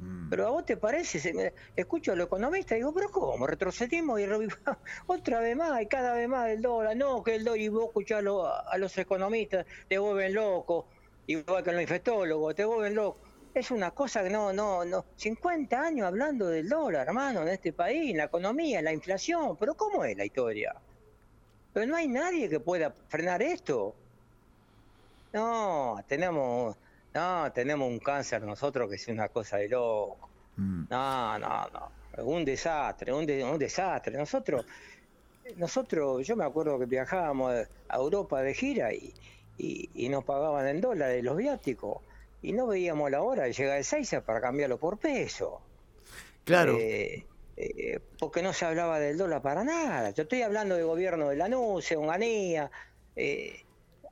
Mm. 0.00 0.30
Pero 0.30 0.46
a 0.46 0.50
vos 0.50 0.64
te 0.64 0.76
parece, 0.76 1.52
escucho 1.74 2.12
a 2.12 2.16
los 2.16 2.26
economistas 2.26 2.72
y 2.72 2.76
digo, 2.76 2.92
pero 2.92 3.10
¿cómo? 3.10 3.46
Retrocedimos 3.46 4.20
y 4.20 4.26
otra 5.06 5.40
vez 5.40 5.56
más 5.56 5.82
y 5.82 5.86
cada 5.86 6.14
vez 6.14 6.28
más 6.28 6.48
el 6.48 6.62
dólar. 6.62 6.96
No, 6.96 7.22
que 7.22 7.36
el 7.36 7.44
dólar, 7.44 7.60
y 7.60 7.68
vos 7.68 7.86
escuchás 7.86 8.24
a, 8.24 8.78
los 8.78 8.96
economistas, 8.98 9.66
te 9.88 9.98
vuelven 9.98 10.34
locos, 10.34 10.84
igual 11.26 11.64
que 11.64 11.72
los 11.72 11.82
infectólogos, 11.82 12.54
te 12.54 12.64
vuelven 12.64 12.94
locos. 12.94 13.22
Es 13.54 13.70
una 13.70 13.90
cosa 13.90 14.22
que 14.22 14.30
no, 14.30 14.52
no, 14.52 14.84
no. 14.84 15.04
50 15.16 15.80
años 15.80 16.06
hablando 16.06 16.48
del 16.48 16.68
dólar, 16.68 17.08
hermano, 17.08 17.42
en 17.42 17.48
este 17.48 17.72
país, 17.72 18.10
en 18.10 18.18
la 18.18 18.24
economía, 18.24 18.78
en 18.78 18.84
la 18.84 18.92
inflación. 18.92 19.56
Pero 19.56 19.74
¿cómo 19.74 20.04
es 20.04 20.16
la 20.16 20.24
historia? 20.24 20.76
Pero 21.72 21.86
no 21.86 21.96
hay 21.96 22.08
nadie 22.08 22.48
que 22.48 22.60
pueda 22.60 22.94
frenar 23.08 23.42
esto. 23.42 23.94
No, 25.32 26.02
tenemos 26.06 26.76
no, 27.18 27.52
tenemos 27.52 27.88
un 27.88 27.98
cáncer 27.98 28.42
nosotros 28.42 28.88
que 28.88 28.94
es 28.94 29.08
una 29.08 29.28
cosa 29.28 29.56
de 29.56 29.68
loco. 29.68 30.28
Mm. 30.56 30.84
No, 30.88 31.38
no, 31.38 31.68
no. 31.70 31.90
Un 32.24 32.44
desastre, 32.44 33.12
un, 33.12 33.28
un 33.28 33.58
desastre. 33.58 34.16
Nosotros, 34.16 34.64
nosotros, 35.56 36.26
yo 36.26 36.36
me 36.36 36.44
acuerdo 36.44 36.78
que 36.78 36.86
viajábamos 36.86 37.66
a 37.88 37.96
Europa 37.96 38.42
de 38.42 38.54
gira 38.54 38.92
y, 38.92 39.12
y, 39.56 40.08
nos 40.08 40.24
pagaban 40.24 40.68
en 40.68 40.80
dólares 40.80 41.24
los 41.24 41.36
viáticos 41.36 42.02
y 42.42 42.52
no 42.52 42.68
veíamos 42.68 43.10
la 43.10 43.22
hora 43.22 43.44
de 43.44 43.52
llegar 43.52 43.78
a 43.78 43.82
Seiza 43.82 44.20
para 44.20 44.40
cambiarlo 44.40 44.78
por 44.78 44.98
peso. 44.98 45.60
Claro. 46.44 46.76
Eh, 46.78 47.26
eh, 47.56 47.98
porque 48.18 48.42
no 48.42 48.52
se 48.52 48.64
hablaba 48.64 49.00
del 49.00 49.18
dólar 49.18 49.42
para 49.42 49.64
nada. 49.64 50.10
Yo 50.10 50.22
estoy 50.22 50.42
hablando 50.42 50.76
del 50.76 50.86
gobierno 50.86 51.28
de 51.28 51.36
Lanús, 51.36 51.90
Unganía, 51.90 52.70
eh, 53.16 53.64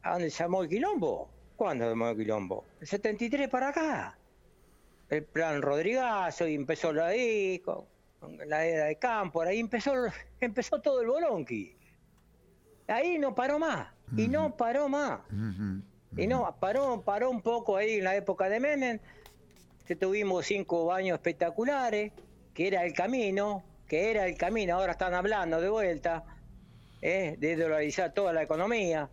¿a 0.02 0.14
dónde 0.14 0.30
se 0.30 0.42
llamó 0.42 0.62
el 0.62 0.68
quilombo? 0.68 1.35
¿Cuándo 1.56 1.88
de 1.88 2.16
Quilombo? 2.16 2.64
El 2.80 2.86
73 2.86 3.48
para 3.48 3.68
acá. 3.68 4.18
El 5.08 5.24
plan 5.24 5.62
Rodrigazo 5.62 6.46
y 6.46 6.54
empezó 6.54 6.92
la 6.92 7.06
ahí, 7.06 7.60
con, 7.60 7.86
la 8.46 8.66
era 8.66 8.84
de 8.86 8.96
campo, 8.96 9.42
ahí 9.42 9.60
empezó, 9.60 9.92
empezó 10.40 10.80
todo 10.80 11.00
el 11.00 11.08
bolonqui. 11.08 11.76
Ahí 12.88 13.18
no 13.18 13.34
paró 13.34 13.58
más, 13.58 13.88
y 14.16 14.28
no 14.28 14.56
paró 14.56 14.88
más. 14.88 15.20
Y 16.16 16.26
no, 16.26 16.54
paró, 16.60 17.02
paró 17.02 17.30
un 17.30 17.42
poco 17.42 17.76
ahí 17.76 17.94
en 17.94 18.04
la 18.04 18.16
época 18.16 18.48
de 18.48 18.60
Menem, 18.60 18.98
que 19.86 19.96
tuvimos 19.96 20.46
cinco 20.46 20.92
años 20.92 21.16
espectaculares, 21.16 22.12
que 22.54 22.68
era 22.68 22.84
el 22.84 22.92
camino, 22.92 23.64
que 23.88 24.10
era 24.10 24.26
el 24.26 24.36
camino, 24.36 24.74
ahora 24.74 24.92
están 24.92 25.14
hablando 25.14 25.60
de 25.60 25.68
vuelta, 25.68 26.24
¿eh? 27.02 27.36
de 27.38 27.56
dolarizar 27.56 28.12
toda 28.12 28.32
la 28.32 28.42
economía. 28.42 29.08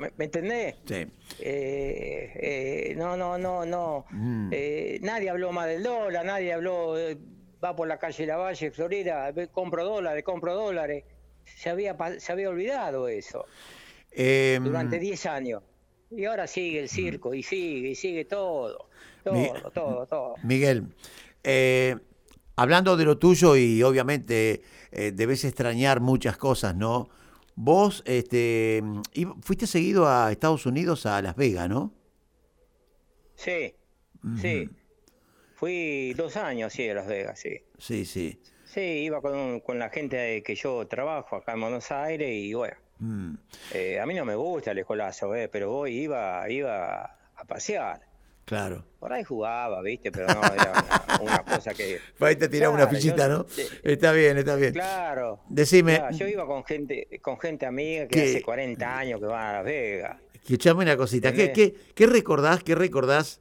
¿Me, 0.00 0.24
entendés? 0.24 0.76
Sí. 0.86 1.06
Eh, 1.40 2.32
eh, 2.34 2.94
no, 2.96 3.16
no, 3.16 3.36
no, 3.36 3.66
no. 3.66 4.06
Mm. 4.10 4.48
Eh, 4.50 4.98
nadie 5.02 5.28
habló 5.28 5.52
más 5.52 5.66
del 5.66 5.82
dólar, 5.82 6.24
nadie 6.24 6.52
habló. 6.52 6.94
va 7.62 7.76
por 7.76 7.86
la 7.86 7.98
calle 7.98 8.26
La 8.26 8.38
Valle, 8.38 8.70
Florida, 8.70 9.32
compro 9.52 9.84
dólares, 9.84 10.24
compro 10.24 10.54
dólares. 10.54 11.04
Se 11.44 11.68
había, 11.68 11.96
se 12.18 12.32
había 12.32 12.48
olvidado 12.48 13.08
eso. 13.08 13.44
Em, 14.12 14.64
durante 14.64 14.98
10 14.98 15.26
años. 15.26 15.62
Y 16.10 16.24
ahora 16.24 16.46
sigue 16.46 16.80
el 16.80 16.88
circo, 16.88 17.34
y 17.34 17.42
sigue, 17.42 17.90
y 17.90 17.94
sigue 17.94 18.24
todo. 18.24 18.88
Todo, 19.22 19.70
todo, 19.74 20.06
todo. 20.06 20.34
Miguel, 20.42 20.94
eh, 21.44 21.94
hablando 22.56 22.96
de 22.96 23.04
lo 23.04 23.18
tuyo 23.18 23.54
y 23.56 23.82
obviamente 23.82 24.62
eh, 24.92 25.12
debes 25.14 25.44
extrañar 25.44 26.00
muchas 26.00 26.36
cosas, 26.36 26.74
¿no? 26.74 27.10
Vos 27.54 28.02
este, 28.06 28.82
fuiste 29.42 29.66
seguido 29.66 30.08
a 30.08 30.32
Estados 30.32 30.66
Unidos, 30.66 31.06
a 31.06 31.20
Las 31.20 31.36
Vegas, 31.36 31.68
¿no? 31.68 31.92
Sí, 33.34 33.74
sí. 34.40 34.68
Fui 35.54 36.14
dos 36.14 36.36
años, 36.36 36.72
sí, 36.72 36.88
a 36.88 36.94
Las 36.94 37.06
Vegas, 37.06 37.38
sí. 37.38 37.62
Sí, 37.78 38.04
sí. 38.04 38.40
Sí, 38.64 38.80
iba 38.80 39.20
con, 39.20 39.60
con 39.60 39.78
la 39.78 39.90
gente 39.90 40.42
que 40.42 40.54
yo 40.54 40.86
trabajo 40.86 41.36
acá 41.36 41.52
en 41.52 41.60
Buenos 41.60 41.90
Aires 41.90 42.30
y 42.30 42.54
bueno. 42.54 42.76
Mm. 43.00 43.34
Eh, 43.72 43.98
a 43.98 44.06
mí 44.06 44.14
no 44.14 44.24
me 44.24 44.34
gusta 44.34 44.70
el 44.70 44.78
escolazo, 44.78 45.34
eh, 45.34 45.48
pero 45.48 45.74
hoy 45.74 46.02
iba, 46.02 46.48
iba 46.48 47.18
a 47.34 47.44
pasear. 47.46 48.09
Claro. 48.50 48.84
Por 48.98 49.12
ahí 49.12 49.22
jugaba, 49.22 49.80
¿viste? 49.80 50.10
Pero 50.10 50.26
no, 50.26 50.42
era 50.42 50.72
una, 51.20 51.44
cosa 51.44 51.72
que. 51.72 52.00
Por 52.18 52.26
ahí 52.26 52.34
te 52.34 52.48
tiraba 52.48 52.74
una 52.74 52.88
fichita, 52.88 53.28
¿no? 53.28 53.46
está 53.84 54.10
bien, 54.10 54.38
está 54.38 54.56
bien. 54.56 54.72
Claro. 54.72 55.38
Decime. 55.48 56.02
yo 56.14 56.26
iba 56.26 56.44
con 56.48 56.64
gente, 56.64 57.06
con 57.22 57.38
gente 57.38 57.64
amiga 57.64 58.08
que 58.08 58.20
hace 58.20 58.42
40 58.42 58.98
años 58.98 59.20
que 59.20 59.26
va 59.26 59.50
a 59.50 59.52
Las 59.52 59.64
Vegas. 59.64 60.16
Escuchame 60.34 60.82
una 60.82 60.96
cosita. 60.96 61.32
¿Qué, 61.32 61.52
qué, 61.52 61.76
qué 61.94 62.06
recordás? 62.08 62.64
¿Qué 62.64 62.74
recordás 62.74 63.40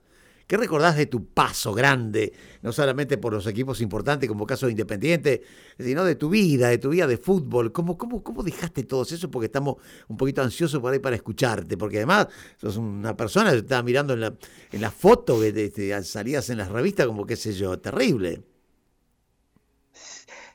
¿Qué 0.50 0.58
recordás 0.58 0.98
de 0.98 1.06
tu 1.06 1.28
paso 1.28 1.76
grande, 1.76 2.34
no 2.64 2.74
solamente 2.74 3.20
por 3.20 3.32
los 3.32 3.46
equipos 3.46 3.82
importantes 3.82 4.28
como 4.28 4.48
caso 4.48 4.66
de 4.66 4.72
Independiente, 4.72 5.44
sino 5.78 6.04
de 6.04 6.16
tu 6.16 6.28
vida, 6.28 6.70
de 6.70 6.80
tu 6.80 6.90
vida 6.90 7.06
de 7.06 7.18
fútbol? 7.18 7.72
¿Cómo, 7.72 8.00
cómo, 8.00 8.24
cómo 8.24 8.42
dejaste 8.42 8.84
todo 8.84 9.04
eso? 9.04 9.30
Porque 9.30 9.46
estamos 9.46 9.76
un 10.08 10.18
poquito 10.18 10.42
ansiosos 10.42 10.82
por 10.82 10.92
ahí 10.92 10.98
para 10.98 11.16
escucharte, 11.16 11.78
porque 11.78 11.98
además 11.98 12.30
sos 12.58 12.78
una 12.78 13.16
persona 13.16 13.52
que 13.52 13.58
estaba 13.58 13.84
mirando 13.84 14.16
en 14.16 14.22
la, 14.22 14.34
en 14.72 14.82
la 14.82 14.90
foto 14.90 15.40
que 15.40 15.54
te, 15.54 16.04
salías 16.04 16.50
en 16.50 16.58
las 16.58 16.70
revistas 16.70 17.06
como 17.06 17.28
qué 17.28 17.36
sé 17.36 17.54
yo, 17.54 17.78
terrible. 17.78 18.42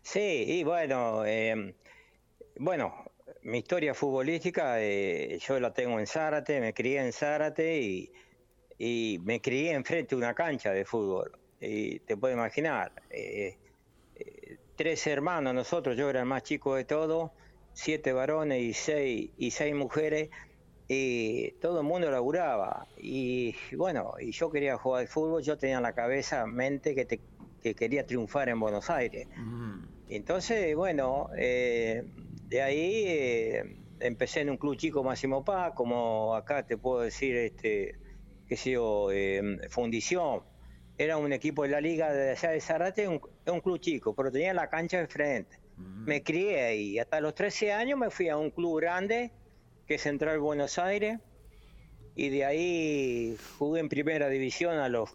Sí, 0.02 0.44
y 0.48 0.64
bueno, 0.64 1.24
em, 1.24 1.72
bueno, 2.56 2.96
mi 3.42 3.58
historia 3.58 3.94
futbolística, 3.94 4.82
eh, 4.82 5.38
yo 5.38 5.60
la 5.60 5.72
tengo 5.72 6.00
en 6.00 6.08
Zárate, 6.08 6.60
me 6.60 6.74
crié 6.74 7.00
en 7.00 7.12
Zárate 7.12 7.80
y 7.80 8.12
y 8.78 9.20
me 9.24 9.40
crié 9.40 9.72
enfrente 9.72 10.14
de 10.14 10.16
una 10.16 10.34
cancha 10.34 10.70
de 10.72 10.84
fútbol. 10.84 11.32
Y 11.60 12.00
te 12.00 12.16
puedes 12.16 12.36
imaginar, 12.36 12.92
eh, 13.10 13.56
eh, 14.16 14.56
tres 14.76 15.06
hermanos 15.06 15.54
nosotros, 15.54 15.96
yo 15.96 16.10
era 16.10 16.20
el 16.20 16.26
más 16.26 16.42
chico 16.42 16.74
de 16.74 16.84
todos, 16.84 17.30
siete 17.72 18.12
varones 18.12 18.62
y 18.62 18.72
seis, 18.72 19.30
y 19.38 19.50
seis 19.50 19.74
mujeres, 19.74 20.30
y 20.88 21.52
todo 21.52 21.80
el 21.80 21.86
mundo 21.86 22.10
laburaba. 22.10 22.86
Y 22.98 23.54
bueno, 23.76 24.14
y 24.20 24.32
yo 24.32 24.50
quería 24.50 24.76
jugar 24.76 25.02
al 25.02 25.08
fútbol, 25.08 25.42
yo 25.42 25.56
tenía 25.56 25.76
en 25.76 25.82
la 25.82 25.94
cabeza, 25.94 26.46
mente 26.46 26.94
que, 26.94 27.20
que 27.62 27.74
quería 27.74 28.06
triunfar 28.06 28.48
en 28.48 28.60
Buenos 28.60 28.90
Aires. 28.90 29.26
Entonces, 30.10 30.76
bueno, 30.76 31.30
eh, 31.36 32.04
de 32.48 32.62
ahí 32.62 33.06
empecé 34.00 34.40
en 34.40 34.50
un 34.50 34.58
club 34.58 34.76
chico 34.76 35.02
Máximo 35.02 35.44
Paz, 35.44 35.72
como 35.74 36.34
acá 36.34 36.66
te 36.66 36.76
puedo 36.76 37.00
decir, 37.00 37.36
este 37.36 38.03
sé 38.56 38.72
yo, 38.72 39.10
em, 39.10 39.58
Fundición, 39.68 40.42
era 40.96 41.16
un 41.16 41.32
equipo 41.32 41.62
de 41.64 41.70
la 41.70 41.80
liga 41.80 42.12
de 42.12 42.30
allá 42.30 42.50
de 42.50 42.60
Zarate, 42.60 43.08
un, 43.08 43.20
un 43.46 43.60
club 43.60 43.80
chico, 43.80 44.14
pero 44.14 44.30
tenía 44.30 44.54
la 44.54 44.68
cancha 44.68 44.98
de 44.98 45.06
frente. 45.06 45.58
Mm. 45.76 46.04
Me 46.04 46.22
crié 46.22 46.64
ahí, 46.64 46.98
hasta 46.98 47.20
los 47.20 47.34
13 47.34 47.72
años 47.72 47.98
me 47.98 48.10
fui 48.10 48.28
a 48.28 48.36
un 48.36 48.50
club 48.50 48.80
grande, 48.80 49.32
que 49.86 49.94
es 49.94 50.02
Central 50.02 50.38
Buenos 50.38 50.78
Aires, 50.78 51.18
y 52.14 52.28
de 52.28 52.44
ahí 52.44 53.36
jugué 53.58 53.80
en 53.80 53.88
primera 53.88 54.28
división 54.28 54.78
a 54.78 54.88
los 54.88 55.10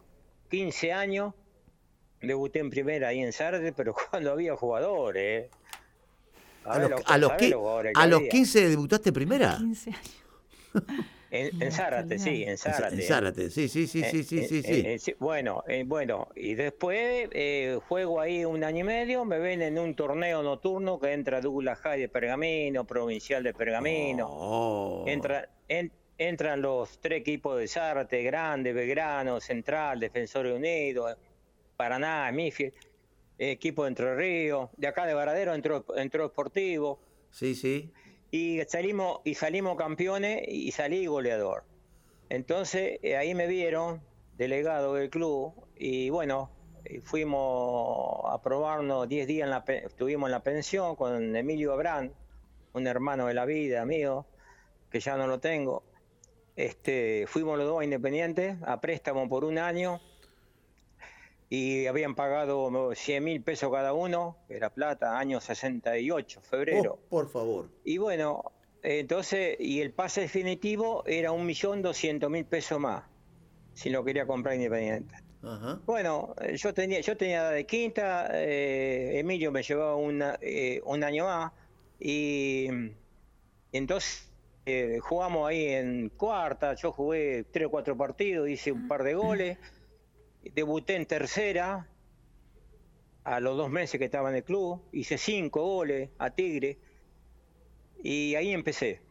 15 0.50 0.92
años, 0.92 1.34
debuté 2.22 2.60
en 2.60 2.70
primera 2.70 3.10
ahí 3.10 3.22
en 3.22 3.32
Zárate, 3.32 3.72
pero 3.72 3.96
cuando 4.10 4.32
había 4.32 4.56
jugadores. 4.56 5.50
A, 6.66 6.78
los, 6.78 7.02
a, 7.06 7.18
los, 7.18 7.32
a 7.96 8.08
los 8.08 8.22
15 8.24 8.70
debutaste 8.70 9.14
primera. 9.14 9.56
15 9.58 9.92
años. 9.92 10.26
En, 11.32 11.72
Zárate, 11.72 12.18
sí, 12.18 12.44
en 12.44 12.58
Zárate. 12.58 12.96
En 12.96 13.02
Zárate, 13.04 13.50
sí, 13.52 13.68
sí, 13.68 13.86
sí, 13.86 14.04
sí, 14.04 14.24
sí, 14.24 14.44
sí. 14.48 14.64
Eh, 14.66 14.98
sí. 14.98 15.14
bueno, 15.20 15.64
eh, 15.68 15.84
bueno, 15.86 16.30
y 16.36 16.56
después 16.56 17.30
eh, 17.32 17.80
juego 17.88 18.20
ahí 18.20 18.46
un 18.46 18.64
año 18.64 18.80
y 18.80 18.84
medio, 18.84 19.26
me 19.26 19.38
ven 19.38 19.62
en 19.62 19.78
un 19.78 19.96
torneo 19.96 20.42
nocturno 20.42 21.00
que 21.00 21.14
entra 21.14 21.40
Douglas 21.40 21.80
High 21.80 22.02
de 22.02 22.10
Pergamino, 22.10 22.86
Provincial 22.86 23.44
de 23.44 23.54
Pergamino. 23.54 24.28
Oh. 24.28 25.04
Entra, 25.08 25.50
entran 26.18 26.62
los 26.62 27.00
tres 27.00 27.20
equipos 27.20 27.60
de 27.60 27.68
Zárate, 27.68 28.24
Grande, 28.24 28.74
Belgrano, 28.74 29.40
Central, 29.40 30.00
Defensores 30.00 30.56
Unidos, 30.56 31.16
Paraná, 31.78 32.32
Mifiel, 32.32 32.74
equipo 33.38 33.84
de 33.84 33.90
Entre 33.90 34.16
Ríos, 34.16 34.70
de 34.78 34.88
acá 34.88 35.06
de 35.06 35.14
Varadero 35.14 35.54
entró, 35.54 35.86
entró 35.96 36.26
Esportivo. 36.26 37.00
Sí, 37.30 37.54
sí 37.54 37.94
y 38.32 38.62
salimos, 38.68 39.22
y 39.24 39.36
salimos 39.36 39.78
campeones 39.78 40.44
y 40.48 40.72
salí 40.72 41.06
goleador. 41.06 41.64
Entonces 42.30 43.00
eh, 43.02 43.18
ahí 43.18 43.34
me 43.34 43.48
vieron, 43.48 44.02
delegado 44.38 44.94
del 44.94 45.10
club, 45.10 45.54
y 45.76 46.10
bueno, 46.10 46.52
eh, 46.86 47.02
fuimos 47.02 48.22
a 48.32 48.42
probarnos 48.42 49.10
10 49.10 49.28
días, 49.28 49.64
estuvimos 49.68 50.28
en 50.28 50.32
la 50.32 50.44
pensión 50.44 50.96
con 50.96 51.36
Emilio 51.36 51.74
Abrán, 51.74 52.14
un 52.74 52.88
hermano 52.88 53.28
de 53.28 53.34
la 53.34 53.46
vida 53.46 53.86
mío, 53.86 54.26
que 54.92 55.00
ya 55.00 55.18
no 55.18 55.28
lo 55.28 55.40
tengo. 55.40 55.84
Este, 56.56 57.26
fuimos 57.28 57.58
los 57.58 57.68
dos 57.68 57.82
a 57.82 57.84
Independiente, 57.84 58.58
a 58.64 58.80
préstamo 58.82 59.28
por 59.28 59.44
un 59.44 59.58
año, 59.58 60.02
y 61.50 61.88
habían 61.88 62.14
pagado 62.14 62.94
100 62.94 63.24
mil 63.24 63.42
pesos 63.42 63.72
cada 63.72 63.94
uno, 63.94 64.38
era 64.50 64.70
plata, 64.70 65.18
año 65.18 65.42
68, 65.42 66.42
febrero. 66.42 66.94
Oh, 66.94 67.10
por 67.10 67.30
favor. 67.30 67.70
Y 67.84 67.98
bueno, 67.98 68.52
entonces, 68.84 69.58
y 69.60 69.82
el 69.82 69.92
pase 69.92 70.22
definitivo 70.22 71.04
era 71.08 71.32
un 71.32 71.46
millón 71.46 71.82
doscientos 71.82 72.30
mil 72.30 72.46
pesos 72.46 72.80
más, 72.80 73.04
si 73.74 73.90
lo 73.90 74.04
quería 74.04 74.28
comprar 74.28 74.56
independiente. 74.56 75.16
Bueno, 75.86 76.36
yo 76.56 76.74
tenía, 76.74 77.00
yo 77.00 77.16
tenía 77.16 77.50
de 77.50 77.66
quinta, 77.66 78.30
eh, 78.34 79.20
Emilio 79.20 79.52
me 79.52 79.64
llevaba 79.64 79.96
una, 79.96 80.38
eh, 80.42 80.82
un 80.84 81.02
año 81.04 81.26
más, 81.26 81.54
y 81.98 82.68
entonces 83.72 84.30
eh, 84.66 85.00
jugamos 85.02 85.48
ahí 85.48 85.66
en 85.68 86.10
cuarta, 86.10 86.76
yo 86.76 86.92
jugué 86.92 87.46
tres 87.52 87.68
o 87.68 87.72
cuatro 87.72 87.96
partidos, 87.96 88.50
hice 88.50 88.72
un 88.74 88.88
par 88.88 89.04
de 89.04 89.14
goles 89.16 89.58
debuté 90.44 90.96
en 90.96 91.06
tercera 91.06 91.88
a 93.24 93.40
los 93.40 93.58
dos 93.58 93.70
meses 93.70 94.00
que 94.00 94.06
estaba 94.06 94.30
en 94.30 94.38
el 94.38 94.44
club, 94.44 94.82
hice 94.92 95.18
cinco 95.18 95.62
goles 95.62 96.10
a 96.18 96.32
Tigre 96.32 96.78
y 98.02 98.36
ahí 98.36 98.52
empecé. 98.52 99.02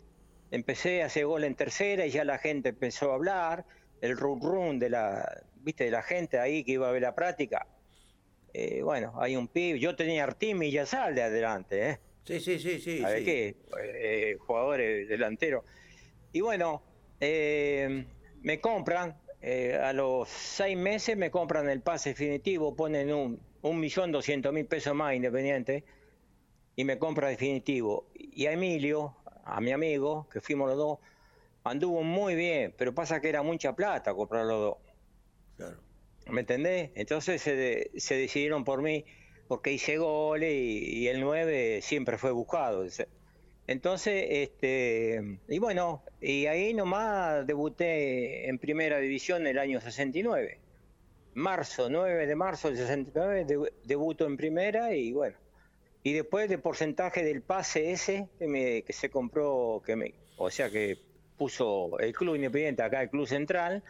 Empecé 0.51 1.03
a 1.03 1.07
hacer 1.07 1.27
gol 1.27 1.45
en 1.45 1.55
tercera 1.55 2.07
y 2.07 2.11
ya 2.11 2.25
la 2.25 2.39
gente 2.39 2.71
empezó 2.71 3.13
a 3.13 3.15
hablar, 3.15 3.67
el 4.01 4.17
run 4.17 4.41
run 4.41 4.79
de 4.79 4.91
la, 4.91 5.43
viste, 5.57 5.85
de 5.85 5.91
la 5.91 6.03
gente 6.03 6.39
ahí 6.39 6.65
que 6.65 6.73
iba 6.73 6.89
a 6.89 6.93
ver 6.93 7.03
la 7.03 7.15
práctica. 7.15 7.67
Eh, 8.55 8.83
bueno, 8.83 9.13
hay 9.21 9.37
un 9.37 9.47
pibe, 9.49 9.79
yo 9.79 9.95
tenía 9.95 10.25
Artimi 10.25 10.69
y 10.69 10.73
de 10.73 10.81
adelante, 10.81 11.91
¿eh? 11.91 11.99
Sí, 12.25 12.41
sí, 12.41 12.59
sí, 12.59 12.81
sí. 12.81 13.05
A 13.05 13.11
ver 13.11 13.25
qué, 13.25 13.57
eh, 13.83 14.37
jugadores 14.39 15.09
delanteros. 15.09 15.65
Y 16.33 16.41
bueno, 16.41 16.83
eh, 17.21 18.05
me 18.43 18.61
compran, 18.61 19.17
eh, 19.41 19.79
a 19.81 19.93
los 19.93 20.29
seis 20.29 20.77
meses 20.77 21.17
me 21.17 21.31
compran 21.31 21.69
el 21.69 21.81
pase 21.81 22.11
definitivo, 22.11 22.75
ponen 22.75 23.13
un, 23.13 23.41
un 23.63 23.81
millón 23.81 24.13
doscientos 24.13 24.53
mil 24.53 24.67
pesos 24.67 24.95
más 24.95 25.15
independiente 25.15 25.85
y 26.75 26.85
me 26.85 26.99
compra 26.99 27.29
definitivo. 27.29 28.09
Y 28.15 28.47
a 28.47 28.53
Emilio, 28.53 29.17
a 29.45 29.61
mi 29.61 29.73
amigo, 29.73 30.29
que 30.31 30.41
fuimos 30.41 30.69
los 30.69 30.79
dos, 30.79 30.99
anduvo 31.65 32.03
muy 32.03 32.35
bien, 32.35 32.75
pero 32.77 32.95
pasa 32.95 33.21
que 33.21 33.29
era 33.29 33.43
mucha 33.43 33.75
plata 33.75 34.15
comprar 34.15 34.47
los 34.47 34.61
dos. 34.61 34.77
Claro. 35.57 35.79
¿Me 36.27 36.41
entendés? 36.41 36.91
Entonces 36.95 37.41
se, 37.41 37.91
se 37.97 38.15
decidieron 38.17 38.65
por 38.65 38.83
mí 38.83 39.05
porque 39.49 39.73
hice 39.73 39.97
goles 39.97 40.53
y, 40.53 40.99
y, 40.99 41.09
el 41.09 41.21
9 41.21 41.81
siempre 41.83 42.19
fue 42.19 42.33
buscado. 42.33 42.85
Entonces, 43.69 44.25
este, 44.31 45.39
y 45.47 45.59
bueno, 45.59 46.03
y 46.23 46.47
ahí 46.47 46.73
nomás 46.73 47.47
debuté 47.47 48.49
en 48.49 48.59
primera 48.59 48.99
división 48.99 49.47
el 49.47 49.59
año 49.59 49.79
69. 49.79 50.59
Marzo, 51.35 51.91
9 51.91 52.27
de 52.27 52.35
marzo 52.35 52.69
del 52.69 52.79
69, 52.79 53.47
debuto 53.85 54.25
en 54.25 54.39
primera 54.39 54.95
y 54.95 55.13
bueno. 55.13 55.37
Y 56.03 56.15
después 56.15 56.49
de 56.49 56.57
porcentaje 56.57 57.23
del 57.23 57.43
pase 57.43 57.93
ese 57.93 58.29
que, 58.39 58.85
que 58.87 58.93
se 58.95 59.11
compró, 59.11 59.83
que 59.85 59.97
me, 59.97 60.15
o 60.39 60.51
sea 60.51 60.71
que 60.71 60.97
puso 61.37 61.99
el 61.99 62.15
club 62.15 62.37
independiente 62.37 62.83
acá, 62.83 63.03
el 63.03 63.11
club 63.11 63.27
central, 63.27 63.85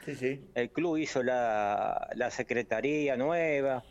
el 0.55 0.71
club 0.71 0.97
hizo 0.97 1.23
la, 1.23 2.11
la 2.17 2.33
secretaría 2.33 3.17
nueva, 3.17 3.85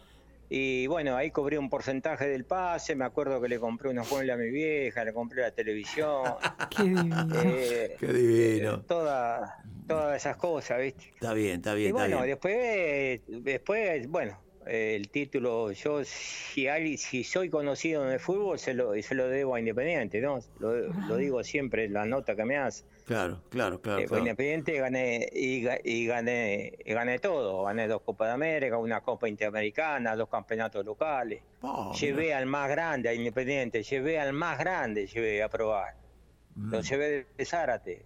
Y 0.50 0.88
bueno, 0.88 1.16
ahí 1.18 1.30
cobré 1.32 1.58
un 1.60 1.70
porcentaje 1.70 2.27
del 2.27 2.46
pase, 2.46 2.96
me 2.96 3.04
acuerdo 3.06 3.42
que 3.42 3.50
le 3.50 3.60
compré 3.60 3.89
unos 3.89 4.10
muebles 4.10 4.34
a 4.34 4.38
mi 4.38 4.50
vieja, 4.50 5.04
le 5.04 5.12
compré 5.13 5.42
la 5.42 5.51
televisión. 5.51 6.36
Qué 6.75 6.84
divino. 6.84 7.36
eh, 7.36 7.96
Qué 8.00 8.08
divino. 8.13 8.75
eh, 8.75 8.84
toda- 8.88 9.56
todas 9.88 10.16
esas 10.18 10.38
cosas, 10.38 10.80
¿viste? 10.82 11.12
Está 11.13 11.34
bien, 11.34 11.56
está 11.58 11.74
bien, 11.74 11.88
Y 11.88 11.89
está 11.89 12.00
bueno, 12.01 12.18
bien. 12.18 12.30
después, 12.30 13.22
después, 13.44 14.08
bueno, 14.08 14.38
eh, 14.66 14.96
el 14.96 15.10
título, 15.10 15.72
yo 15.72 16.01
si 16.04 16.68
alguien, 16.68 16.98
si 16.98 17.24
soy 17.24 17.50
conocido 17.50 18.06
en 18.06 18.12
el 18.13 18.20
fútbol, 18.20 18.60
se 18.60 18.74
lo, 18.74 18.94
se 19.01 19.16
lo 19.16 19.27
debo 19.30 19.56
a 19.56 19.60
Independiente, 19.60 20.20
¿no? 20.22 20.39
Lo, 20.60 20.74
lo 20.75 21.16
digo 21.18 21.44
siempre 21.44 21.86
en 21.86 21.94
la 21.94 22.06
nota 22.06 22.36
que 22.36 22.44
me 22.46 22.58
hace. 22.58 22.84
Claro, 23.08 23.42
claro, 23.50 23.80
claro. 23.82 24.02
Eh, 24.02 24.06
claro. 24.06 24.20
Independiente 24.22 24.74
gané 24.80 25.30
y, 25.32 25.64
ga- 25.64 25.80
y 25.82 26.06
gané 26.08 26.74
y 26.86 26.92
gané 26.94 27.20
todo, 27.20 27.64
gané 27.64 27.88
dos 27.88 28.02
Copas 28.02 28.28
de 28.28 28.34
América, 28.34 28.78
una 28.78 29.00
Copa 29.00 29.30
Interamericana, 29.30 30.14
dos 30.18 30.28
campeonatos 30.28 30.86
locales. 30.86 31.42
Oh, 31.62 31.94
llevé 31.94 32.34
al 32.34 32.46
más 32.48 32.70
grande 32.70 33.08
a 33.08 33.14
Independiente, 33.14 33.82
llevé 33.82 34.20
al 34.20 34.34
más 34.34 34.60
grande, 34.60 35.08
llevé 35.08 35.42
a 35.42 35.48
probar. 35.48 35.96
Lo 36.58 36.80
Mm. 36.80 36.84
llevé 36.84 37.28
de 37.38 37.46
Zárate, 37.46 38.06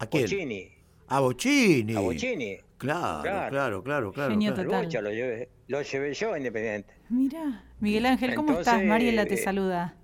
¿A 0.00 0.06
quién? 0.06 0.24
Bochini, 0.24 0.68
A 1.08 1.20
Bochini. 1.20 1.96
a 1.96 2.00
Bochini. 2.00 2.58
Claro, 2.76 3.22
claro, 3.22 3.48
Claro. 3.50 3.82
claro, 3.82 4.12
claro. 4.12 4.30
Genio 4.32 4.52
claro. 4.52 4.68
total. 4.70 5.04
Lo 5.04 5.10
llevé, 5.12 5.48
lo 5.68 5.80
llevé 5.80 6.12
yo 6.12 6.34
a 6.34 6.36
Independiente. 6.36 6.92
Mira, 7.08 7.64
Miguel 7.80 8.04
Ángel, 8.04 8.34
¿cómo 8.34 8.58
estás? 8.58 8.84
Mariela 8.84 9.24
te 9.24 9.32
eh, 9.34 9.38
saluda. 9.38 9.94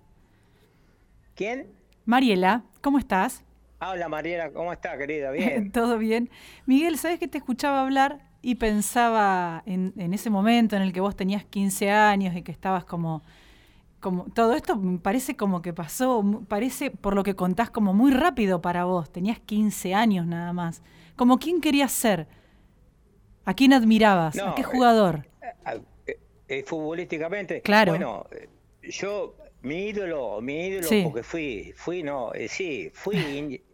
¿Quién? 1.35 1.67
Mariela, 2.07 2.65
¿cómo 2.81 2.99
estás? 2.99 3.45
Habla 3.83 4.09
Mariela, 4.09 4.53
¿cómo 4.53 4.73
está, 4.73 4.97
querida? 4.97 5.31
Bien. 5.33 5.73
¿Todo 5.73 5.99
bien? 5.99 6.31
Miguel, 6.67 6.99
¿sabes 6.99 7.19
que 7.19 7.27
te 7.27 7.39
escuchaba 7.39 7.83
hablar 7.83 8.21
y 8.41 8.55
pensaba 8.55 9.65
en, 9.67 9.93
en 9.97 10.15
ese 10.15 10.31
momento 10.31 10.77
en 10.77 10.83
el 10.83 10.93
que 10.93 11.01
vos 11.01 11.17
tenías 11.17 11.45
15 11.45 11.91
años 11.91 12.37
y 12.37 12.43
que 12.43 12.53
estabas 12.53 12.85
como, 12.85 13.25
como... 13.99 14.27
Todo 14.35 14.55
esto 14.55 14.81
parece 15.03 15.35
como 15.37 15.63
que 15.63 15.73
pasó, 15.73 16.25
parece 16.47 16.93
por 16.93 17.17
lo 17.17 17.25
que 17.25 17.35
contás 17.35 17.71
como 17.71 17.93
muy 17.93 18.13
rápido 18.13 18.63
para 18.63 18.85
vos. 18.85 19.11
Tenías 19.11 19.41
15 19.41 19.95
años 19.95 20.29
nada 20.29 20.53
más. 20.53 20.81
Como 21.17 21.41
quién 21.41 21.61
querías 21.61 21.91
ser. 21.91 22.29
¿A 23.45 23.53
quién 23.55 23.73
admirabas? 23.73 24.39
¿A 24.39 24.55
qué 24.55 24.61
eh, 24.63 24.65
jugador? 24.65 25.27
Ah, 25.65 25.75
eh, 26.07 26.21
eh, 26.47 26.63
futbolísticamente. 26.63 27.61
Claro. 27.63 27.91
Bueno, 27.91 28.27
eh, 28.31 28.49
yo, 28.91 29.35
mi 29.63 29.87
ídolo, 29.89 30.41
mi 30.41 30.69
ídolo, 30.69 30.87
Sí. 30.87 31.01
porque 31.03 31.25
fui, 31.25 31.73
fui, 31.75 32.05
no, 32.05 32.33
eh, 32.33 32.47
sí, 32.47 32.93
fui. 32.95 33.61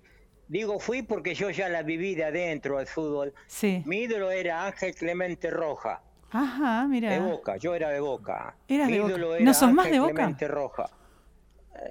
digo 0.49 0.79
fui 0.81 1.03
porque 1.03 1.35
yo 1.35 1.51
ya 1.51 1.69
la 1.69 1.83
viví 1.83 2.15
de 2.15 2.25
adentro 2.25 2.79
al 2.79 2.87
fútbol. 2.87 3.33
Sí. 3.47 3.83
Mi 3.87 3.99
ídolo 4.03 4.31
era 4.31 4.67
Ángel 4.67 4.95
Clemente 4.95 5.51
Roja, 5.51 6.03
Ajá, 6.31 6.87
mira. 6.89 7.11
de 7.11 7.21
Boca. 7.21 7.57
Yo 7.57 7.75
era 7.75 7.91
de 7.91 8.01
Boca. 8.01 8.57
Eras 8.67 8.87
mi 8.89 8.95
de 8.95 9.01
Boca. 9.01 9.11
ídolo 9.13 9.29
¿No 9.31 9.37
era 9.37 9.55
sos 9.55 9.73
más 9.73 9.91
de 9.91 10.01
Boca? 10.01 10.15
Clemente 10.15 10.49
Roja. 10.49 10.91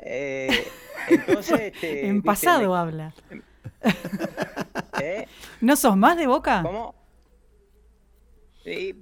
Eh, 0.03 0.49
entonces, 1.09 1.59
este, 1.59 2.07
en 2.07 2.15
viste, 2.15 2.25
pasado 2.25 2.71
me- 2.73 2.77
habla. 2.77 3.13
¿eh? 5.01 5.25
¿No 5.61 5.75
sos 5.75 5.95
más 5.95 6.17
de 6.17 6.27
Boca? 6.27 6.61
¿Cómo? 6.63 6.93
Y 8.65 8.95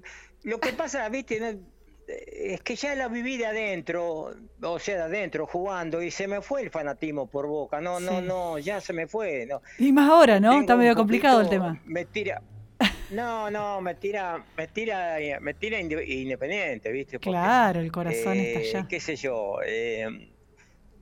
lo 0.43 0.59
que 0.59 0.73
pasa, 0.73 1.09
viste, 1.09 1.39
no- 1.39 1.59
es 2.07 2.61
que 2.61 2.75
ya 2.75 2.93
la 2.95 3.07
viví 3.07 3.37
de 3.37 3.45
adentro, 3.47 4.31
o 4.61 4.79
sea, 4.79 4.95
de 4.97 5.03
adentro, 5.17 5.45
jugando, 5.47 6.01
y 6.01 6.11
se 6.11 6.27
me 6.27 6.41
fue 6.41 6.61
el 6.61 6.69
fanatismo 6.69 7.27
por 7.27 7.47
boca. 7.47 7.81
No, 7.81 7.99
no, 7.99 8.19
Sí. 8.19 8.25
no, 8.27 8.59
ya 8.59 8.79
se 8.81 8.93
me 8.93 9.07
fue. 9.07 9.45
No. 9.47 9.61
Y 9.79 9.91
más 9.91 10.09
ahora, 10.09 10.39
¿no? 10.39 10.49
Tengo 10.51 10.61
Está 10.61 10.75
medio 10.75 10.95
complicado 10.95 11.41
el 11.41 11.49
tema. 11.49 11.81
Me 11.85 12.05
tira. 12.05 12.41
No, 13.11 13.49
no, 13.51 13.79
me 13.81 13.95
tira, 13.95 14.43
me 14.57 14.67
tira, 14.67 15.17
me 15.39 15.53
tira 15.53 15.79
inde- 15.79 16.05
independiente, 16.07 16.91
¿viste? 16.91 17.19
Porque, 17.19 17.29
Claro, 17.29 17.79
el 17.79 17.91
corazón 17.91 18.33
eh, 18.37 18.53
está 18.63 18.79
allá. 18.79 18.87
qué 18.89 18.99
sé 18.99 19.15
yo, 19.15 19.57
eh, 19.65 20.07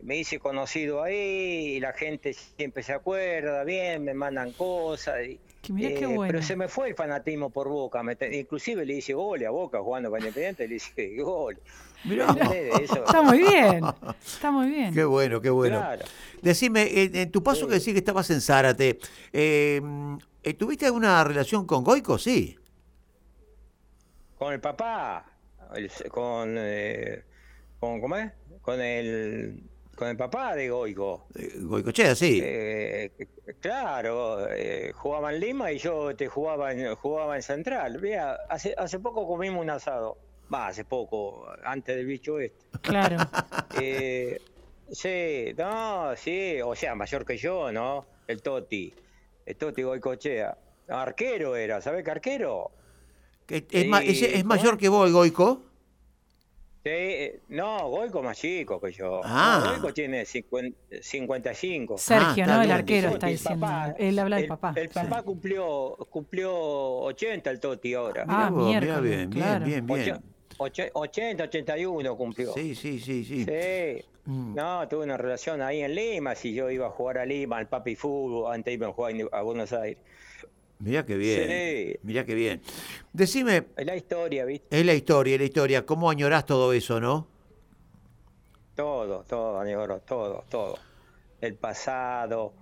me 0.03 0.17
hice 0.17 0.37
conocido 0.39 1.01
ahí 1.01 1.75
y 1.75 1.79
la 1.79 1.93
gente 1.93 2.33
siempre 2.33 2.83
se 2.83 2.93
acuerda 2.93 3.63
bien, 3.63 4.03
me 4.03 4.13
mandan 4.13 4.51
cosas. 4.51 5.15
Y, 5.25 5.39
Que 5.61 5.71
mirá 5.73 5.89
qué 5.97 6.03
eh, 6.03 6.07
bueno. 6.07 6.31
Pero 6.31 6.43
se 6.43 6.55
me 6.55 6.67
fue 6.67 6.89
el 6.89 6.95
fanatismo 6.95 7.49
por 7.49 7.69
Boca, 7.69 8.03
me 8.03 8.15
te- 8.15 8.37
inclusive 8.37 8.85
le 8.85 8.93
hice 8.95 9.13
gol 9.13 9.45
a 9.45 9.49
Boca 9.49 9.79
jugando 9.79 10.09
con 10.09 10.19
Independiente, 10.19 10.67
le 10.67 10.75
hice 10.75 11.15
gol. 11.21 11.57
Eso, 12.81 13.05
Está 13.05 13.21
muy 13.21 13.37
bien. 13.37 13.81
Está 14.25 14.51
muy 14.51 14.67
bien. 14.67 14.93
Qué 14.93 15.05
bueno, 15.05 15.39
qué 15.39 15.49
bueno. 15.49 15.77
claro. 15.79 16.03
Decime, 16.41 17.01
en, 17.01 17.15
en 17.15 17.31
tu 17.31 17.41
paso 17.41 17.65
que 17.65 17.75
decís 17.75 17.93
que 17.93 17.99
estabas 17.99 18.29
en 18.29 18.41
Zárate, 18.41 18.99
eh, 19.31 19.81
eh, 20.43 20.53
¿tuviste 20.55 20.85
alguna 20.85 21.23
relación 21.23 21.65
con 21.65 21.81
Goico? 21.85 22.17
Sí. 22.17 22.57
Con 24.37 24.51
el 24.51 24.59
papá, 24.59 25.25
el- 25.75 25.89
con, 26.09 26.55
eh, 26.57 27.23
con, 27.79 28.01
¿cómo 28.01 28.17
es? 28.17 28.31
Con 28.61 28.81
el, 28.81 29.63
con 29.95 30.07
el 30.07 30.17
papá 30.17 30.55
de 30.55 30.69
Goico. 30.69 31.27
Goicochea, 31.61 32.15
sí. 32.15 32.39
Eh, 32.43 33.11
claro, 33.59 34.47
eh, 34.49 34.91
jugaba 34.93 35.33
en 35.33 35.39
Lima 35.39 35.71
y 35.71 35.77
yo 35.77 36.15
te 36.15 36.27
jugaba 36.27 36.71
en, 36.73 36.95
jugaba 36.95 37.35
en 37.35 37.43
Central. 37.43 37.99
Mira, 38.01 38.39
hace, 38.49 38.73
hace 38.77 38.99
poco 38.99 39.27
comimos 39.27 39.61
un 39.61 39.69
asado. 39.69 40.17
Va, 40.53 40.67
hace 40.67 40.83
poco, 40.85 41.45
antes 41.63 41.95
del 41.95 42.05
bicho 42.05 42.39
este. 42.39 42.65
Claro. 42.81 43.17
Eh, 43.81 44.39
sí, 44.91 45.53
no, 45.57 46.15
sí, 46.15 46.61
o 46.63 46.75
sea, 46.75 46.93
mayor 46.93 47.25
que 47.25 47.37
yo, 47.37 47.71
¿no? 47.71 48.05
El 48.27 48.41
Toti, 48.43 48.93
el 49.47 49.55
Toti 49.55 49.81
Goicochea. 49.81 50.55
Arquero 50.89 51.55
era, 51.55 51.81
¿sabes 51.81 52.03
qué 52.03 52.11
arquero? 52.11 52.69
Que 53.47 53.65
es, 53.71 53.87
ma- 53.87 54.03
es- 54.03 54.21
es 54.21 54.31
¿cómo 54.43 54.55
mayor 54.55 54.77
que 54.77 54.89
vos, 54.89 55.11
Goico. 55.11 55.61
Sí, 56.83 56.89
eh, 56.91 57.39
no, 57.47 57.87
Goico 57.89 58.21
más 58.21 58.37
chico 58.37 58.79
que 58.81 58.91
yo. 58.91 59.21
Ah. 59.23 59.63
Goico 59.69 59.93
tiene 59.93 60.25
50 60.25 60.77
55. 61.01 61.97
Sergio, 61.97 62.43
está 62.43 62.57
¿no? 62.57 62.61
El 62.61 62.71
arquero 62.71 63.09
está 63.09 63.27
el 63.27 63.33
diciendo. 63.33 63.65
papá, 63.65 63.95
Él 63.97 64.19
habla 64.19 64.35
del 64.35 64.43
el- 64.43 64.49
papá. 64.49 64.73
El 64.75 64.87
sí. 64.89 64.93
papá 64.93 65.21
cumplió, 65.23 65.95
cumplió 66.09 66.51
80 66.53 67.49
el 67.51 67.59
Toti 67.61 67.93
ahora. 67.93 68.25
Ah, 68.27 68.49
miércoles, 68.51 69.01
bien, 69.01 69.29
claro. 69.29 69.65
bien, 69.65 69.85
bien, 69.85 70.03
bien. 70.03 70.15
Ocho- 70.57 70.83
oche- 70.83 70.91
80, 70.93 71.43
81 71.45 72.17
cumplió. 72.17 72.53
Sí, 72.53 72.75
sí, 72.75 72.99
sí, 72.99 73.23
sí. 73.23 73.45
Sí. 73.45 74.05
Mm. 74.25 74.55
No, 74.55 74.87
tuve 74.87 75.03
una 75.05 75.17
relación 75.17 75.61
ahí 75.61 75.81
en 75.81 75.95
Lima, 75.95 76.35
si 76.35 76.53
yo 76.53 76.69
iba 76.69 76.87
a 76.87 76.89
jugar 76.89 77.17
a 77.17 77.25
Lima, 77.25 77.57
al 77.57 77.67
Papi 77.67 77.95
Fútbol, 77.95 78.53
antes 78.53 78.73
iba 78.73 78.87
a 78.87 78.91
jugar 78.93 79.13
a 79.31 79.41
Buenos 79.41 79.71
Aires. 79.73 79.97
Mirá 80.83 81.05
qué 81.05 81.15
bien. 81.15 81.49
Sí. 81.49 81.99
Mirá 82.03 82.25
qué 82.25 82.35
bien. 82.35 82.61
Decime, 83.13 83.67
Es 83.77 83.85
la 83.85 83.95
historia, 83.95 84.43
¿viste? 84.43 84.77
es 84.77 84.85
la 84.85 84.93
historia, 84.93 85.35
es 85.35 85.39
la 85.39 85.45
historia. 85.45 85.85
¿Cómo 85.85 86.09
añorás 86.09 86.45
todo 86.45 86.73
eso, 86.73 86.99
no? 86.99 87.25
Todo, 88.75 89.23
todo, 89.23 89.63
negro, 89.63 89.99
todo, 90.01 90.43
todo. 90.49 90.77
El 91.39 91.55
pasado, 91.55 92.53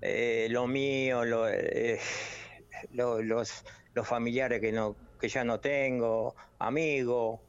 eh, 0.00 0.46
lo 0.50 0.68
mío, 0.68 1.24
lo, 1.24 1.48
eh, 1.48 1.98
lo- 2.92 3.20
los, 3.22 3.64
los 3.94 4.06
familiares 4.06 4.60
que, 4.60 4.70
no, 4.70 4.94
que 5.18 5.28
ya 5.28 5.42
no 5.42 5.58
tengo, 5.58 6.36
amigos. 6.60 7.40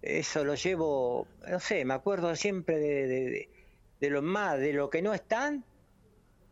Eso 0.00 0.44
lo 0.44 0.54
llevo, 0.54 1.26
no 1.46 1.60
sé, 1.60 1.84
me 1.84 1.92
acuerdo 1.92 2.34
siempre 2.36 2.78
de, 2.78 3.06
de, 3.06 3.20
de- 3.30 3.48
de 4.00 4.10
lo 4.10 4.22
más, 4.22 4.58
de 4.60 4.72
lo 4.72 4.88
que 4.88 5.02
no 5.02 5.12
están, 5.12 5.62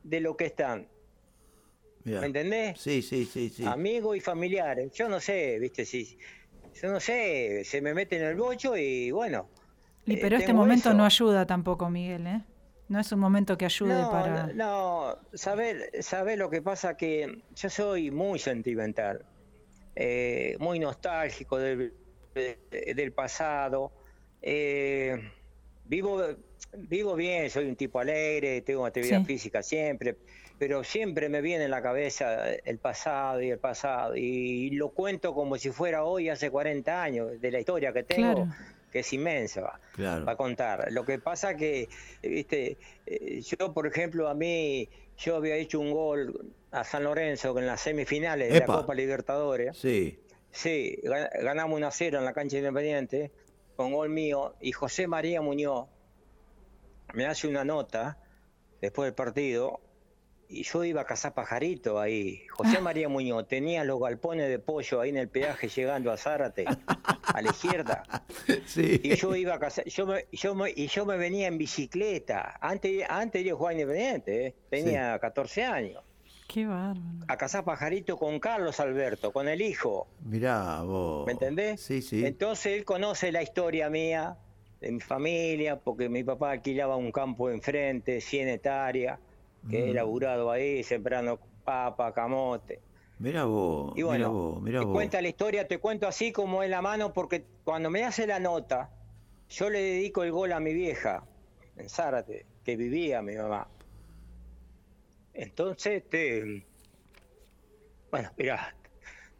de 0.03 0.21
lo 0.21 0.37
que 0.37 0.47
están. 0.47 0.89
Mirá. 2.07 2.21
¿Me 2.21 2.27
entendés? 2.29 2.81
Sí, 2.81 3.03
sí, 3.03 3.25
sí, 3.27 3.51
sí. 3.51 3.65
Amigos 3.67 4.17
y 4.17 4.21
familiares. 4.21 4.93
Yo 4.95 5.09
no 5.09 5.19
sé, 5.21 5.59
viste, 5.59 5.85
si. 5.85 6.17
Yo 6.81 6.91
no 6.91 7.01
sé, 7.01 7.63
se 7.65 7.81
me 7.81 7.95
mete 7.95 8.17
en 8.17 8.23
el 8.25 8.37
bocho 8.37 8.77
y 8.77 9.11
bueno. 9.11 9.49
Y 10.07 10.15
eh, 10.15 10.19
pero 10.21 10.37
este 10.37 10.53
momento 10.53 10.91
eso. 10.91 10.97
no 10.97 11.05
ayuda 11.05 11.47
tampoco, 11.47 11.91
Miguel, 11.91 12.27
¿eh? 12.27 12.43
No 12.89 13.01
es 13.01 13.11
un 13.11 13.19
momento 13.19 13.59
que 13.59 13.65
ayude 13.65 13.93
No, 14.05 14.11
para... 14.11 14.47
no, 14.55 15.19
saber, 15.35 15.91
saber 16.01 16.39
lo 16.39 16.49
que 16.49 16.63
pasa 16.63 16.97
que 16.97 17.43
yo 17.57 17.69
soy 17.71 18.13
muy 18.13 18.39
sentimental, 18.39 19.25
eh, 19.97 20.57
muy 20.61 20.79
nostálgico 20.79 21.59
del, 21.59 21.93
de- 22.35 22.59
del 22.95 23.13
pasado. 23.13 23.91
eh, 24.43 25.33
vivo, 25.85 26.23
vivo 26.77 27.15
bien, 27.17 27.51
soy 27.51 27.65
un 27.69 27.75
tipo 27.77 27.99
alegre, 27.99 28.61
tengo 28.61 28.87
actividad 28.87 29.21
Sí. 29.21 29.27
física 29.27 29.63
siempre, 29.63 30.17
pero 30.59 30.83
siempre 30.85 31.29
me 31.29 31.41
viene 31.43 31.65
en 31.65 31.71
la 31.71 31.83
cabeza 31.83 32.51
el 32.53 32.79
pasado 32.79 33.43
y 33.43 33.51
el 33.51 33.59
pasado, 33.59 34.17
y 34.17 34.71
lo 34.71 34.89
cuento 34.91 35.35
como 35.35 35.57
si 35.59 35.71
fuera 35.71 36.05
hoy, 36.05 36.29
hace 36.29 36.51
40 36.51 37.03
años, 37.03 37.41
de 37.41 37.51
la 37.51 37.61
historia 37.61 37.93
que 37.93 38.03
tengo, 38.03 38.35
Claro. 38.45 38.55
que 38.91 39.01
es 39.01 39.13
inmensa 39.13 39.79
Claro. 39.95 40.25
va 40.25 40.33
a 40.33 40.37
contar. 40.37 40.91
Lo 40.93 41.05
que 41.05 41.19
pasa 41.19 41.57
que, 41.57 41.89
viste, 42.23 42.79
eh, 43.07 43.41
yo 43.43 43.73
por 43.75 43.87
ejemplo 43.87 44.29
a 44.29 44.35
mí, 44.35 44.89
yo 45.19 45.37
había 45.37 45.57
hecho 45.57 45.81
un 45.81 45.93
gol 45.93 46.53
a 46.71 46.85
San 46.85 47.05
Lorenzo 47.05 47.59
en 47.59 47.67
las 47.67 47.81
semifinales 47.83 48.53
de 48.53 48.61
la 48.61 48.67
Copa 48.67 48.95
Libertadores. 48.95 49.77
Sí. 49.77 50.19
Sí, 50.51 50.99
ga- 51.03 51.31
ganamos 51.43 51.77
1 51.77 51.87
a 51.87 51.91
0 51.91 52.19
en 52.19 52.25
la 52.25 52.33
cancha 52.33 52.57
independiente 52.57 53.31
con 53.77 53.93
gol 53.93 54.09
mío 54.09 54.55
y 54.61 54.73
José 54.73 55.07
María 55.07 55.43
Muñoz 55.43 55.87
me 57.13 57.27
hace 57.27 57.47
una 57.47 57.63
nota 57.65 58.17
después 58.81 59.07
del 59.07 59.15
partido 59.15 59.81
y 60.49 60.63
yo 60.63 60.85
iba 60.85 61.01
a 61.03 61.05
cazar 61.05 61.35
pajarito 61.35 61.99
ahí. 62.01 62.47
José 62.51 62.81
María 62.81 63.09
Muñoz 63.09 63.47
tenía 63.49 63.85
los 63.85 64.01
galpones 64.01 64.49
de 64.49 64.59
pollo 64.59 65.01
ahí 65.01 65.11
en 65.11 65.17
el 65.17 65.29
peaje 65.29 65.69
llegando 65.69 66.11
a 66.13 66.17
Zárate, 66.17 66.65
a 66.67 67.43
la 67.43 67.51
izquierda. 67.51 68.03
Sí. 68.67 69.01
Y 69.03 69.15
yo 69.17 69.35
iba 69.35 69.55
a 69.55 69.59
cazar, 69.59 69.85
yo 69.87 70.07
me, 70.07 70.27
yo 70.33 70.55
me- 70.55 70.73
y 70.75 70.87
yo 70.89 71.05
me 71.07 71.17
venía 71.17 71.47
en 71.49 71.59
bicicleta. 71.59 72.59
Antes, 72.61 73.05
antes 73.09 73.45
yo 73.45 73.57
jugaba 73.57 73.73
independiente, 73.73 74.47
¿eh? 74.47 74.55
tenía 74.71 75.19
14 75.19 75.65
años. 75.65 76.03
Qué 76.49 76.65
bárbaro. 76.67 77.01
A 77.29 77.37
cazar 77.37 77.65
pajarito 77.65 78.17
con 78.17 78.39
Carlos 78.39 78.79
Alberto, 78.79 79.33
con 79.33 79.49
el 79.49 79.61
hijo. 79.63 80.07
Mirá 80.25 80.83
vos. 80.83 81.27
¿Me 81.27 81.33
entendés? 81.33 81.81
Sí, 81.81 82.03
sí. 82.03 82.25
Entonces 82.25 82.79
él 82.79 82.85
conoce 82.85 83.33
la 83.33 83.43
historia 83.43 83.91
mía, 83.91 84.37
de 84.81 84.93
mi 84.93 85.01
familia, 85.01 85.81
porque 85.81 86.09
mi 86.09 86.23
papá 86.23 86.53
alquilaba 86.53 86.97
un 86.97 87.11
campo 87.11 87.51
enfrente, 87.51 88.21
100 88.21 88.49
hectáreas, 88.49 89.19
que 89.69 89.91
he 89.91 89.95
laburado 89.95 90.51
ahí, 90.51 90.83
sembrando 90.83 91.39
papa, 91.65 92.13
camote. 92.13 92.81
Mirá 93.19 93.45
vos. 93.45 93.93
Y 93.97 94.03
bueno, 94.03 94.19
mirá 94.19 94.29
vos, 94.29 94.63
mirá 94.63 94.79
te 94.81 94.85
vos. 94.87 94.95
cuenta 94.95 95.23
la 95.23 95.29
historia, 95.29 95.67
te 95.67 95.79
cuento 95.79 96.07
así 96.07 96.33
como 96.33 96.63
en 96.63 96.71
la 96.71 96.83
mano, 96.83 97.13
porque 97.13 97.45
cuando 97.65 97.91
me 97.91 98.05
hace 98.05 98.27
la 98.27 98.39
nota, 98.39 98.91
yo 99.49 99.71
le 99.71 99.81
dedico 99.81 100.23
el 100.23 100.33
gol 100.33 100.53
a 100.53 100.61
mi 100.61 100.75
vieja, 100.75 101.25
en 101.77 101.89
Zárate, 101.89 102.47
que 102.65 102.77
vivía 102.77 103.23
mi 103.23 103.35
mamá. 103.37 103.69
Entonces, 105.33 106.03
te... 106.09 106.65
bueno, 108.11 108.31
mirá, 108.37 108.75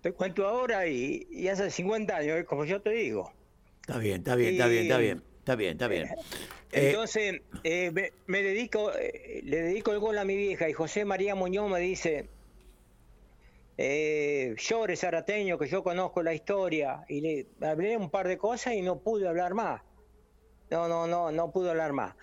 te 0.01 0.13
cuento 0.13 0.47
ahora 0.47 0.87
y, 0.87 1.27
y 1.31 1.49
hace 1.49 1.71
50 1.71 2.17
años, 2.17 2.39
¿eh? 2.39 2.45
como 2.45 2.65
yo 2.65 2.81
te 2.81 2.91
digo. 2.91 3.33
Está 3.81 3.99
bien, 3.99 4.19
está 4.19 4.37
bien, 4.37 4.53
está 4.53 4.67
bien, 4.67 4.83
está 4.83 4.99
bien. 4.99 5.36
Está 5.47 5.55
bien, 5.55 5.73
está 5.75 5.87
bien. 5.87 6.09
Eh, 6.73 6.89
Entonces, 6.89 7.41
eh, 7.63 7.93
me, 8.27 8.43
dedico, 8.43 8.93
eh, 8.93 9.43
le 9.45 9.63
dedico 9.63 9.93
el 9.93 10.01
gol 10.01 10.19
a 10.19 10.25
mi 10.25 10.37
vieja 10.37 10.69
y 10.69 10.73
José 10.73 11.05
María 11.05 11.37
Muñoz 11.37 11.71
me 11.71 11.79
dice, 11.79 12.29
eh, 13.79 14.57
llore 14.59 14.97
zarateño, 14.97 15.57
que 15.57 15.69
yo 15.69 15.85
conozco 15.85 16.25
la 16.25 16.35
historia, 16.35 17.05
y 17.09 17.21
le 17.21 17.47
hablé 17.61 17.97
un 17.97 18.11
par 18.11 18.27
de 18.27 18.39
cosas 18.39 18.75
y 18.75 18.83
no 18.83 18.99
pude 18.99 19.29
hablar 19.29 19.55
más. 19.55 19.83
No, 20.69 20.89
no, 20.89 21.07
no, 21.07 21.31
no 21.31 21.53
pude 21.53 21.71
hablar 21.71 21.93
más. 21.93 22.17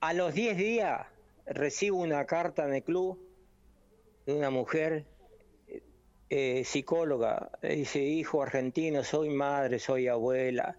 A 0.00 0.14
los 0.14 0.32
10 0.32 0.56
días 0.56 1.06
recibo 1.44 1.98
una 1.98 2.24
carta 2.24 2.64
en 2.64 2.72
el 2.72 2.82
club 2.82 3.20
de 4.24 4.32
una 4.32 4.48
mujer 4.48 5.04
eh, 6.30 6.64
psicóloga. 6.64 7.50
Dice, 7.60 7.98
hijo 7.98 8.42
argentino, 8.42 9.04
soy 9.04 9.28
madre, 9.28 9.78
soy 9.78 10.08
abuela. 10.08 10.78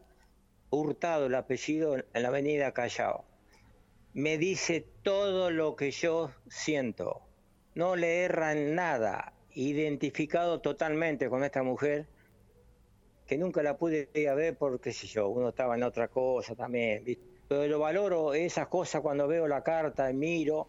Hurtado 0.74 1.28
el 1.28 1.36
apellido 1.36 1.96
en 1.98 2.06
la 2.24 2.30
avenida 2.30 2.72
Callao. 2.74 3.26
Me 4.14 4.38
dice 4.38 4.86
todo 5.04 5.52
lo 5.52 5.76
que 5.76 5.92
yo 5.92 6.32
siento. 6.50 7.22
No 7.76 7.96
le 7.96 8.24
erra 8.24 8.54
en 8.54 8.76
nada. 8.76 9.34
Identificado 9.56 10.62
totalmente 10.62 11.30
con 11.30 11.44
esta 11.44 11.62
mujer, 11.62 12.08
que 13.28 13.38
nunca 13.38 13.62
la 13.64 13.78
pude 13.78 14.10
ir 14.14 14.30
a 14.30 14.34
ver 14.36 14.58
porque, 14.58 14.80
qué 14.90 14.94
sé 14.94 15.08
yo, 15.08 15.30
uno 15.30 15.50
estaba 15.50 15.76
en 15.76 15.84
otra 15.84 16.08
cosa 16.08 16.56
también. 16.56 17.04
¿viste? 17.06 17.24
Pero 17.48 17.68
lo 17.68 17.80
valoro 17.80 18.34
esas 18.34 18.68
cosas 18.68 19.02
cuando 19.02 19.28
veo 19.28 19.48
la 19.48 19.64
carta 19.64 20.10
y 20.10 20.14
miro. 20.14 20.68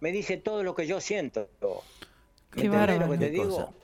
Me 0.00 0.12
dice 0.12 0.36
todo 0.36 0.62
lo 0.62 0.74
que 0.74 0.86
yo 0.86 1.00
siento. 1.00 1.48
¿Me 2.54 2.62
Qué 2.62 2.68
lo 2.98 3.08
bárbaro. 3.08 3.10
que 3.10 3.18
te 3.18 3.30
Qué 3.30 3.36
cosa. 3.36 3.62
digo? 3.62 3.74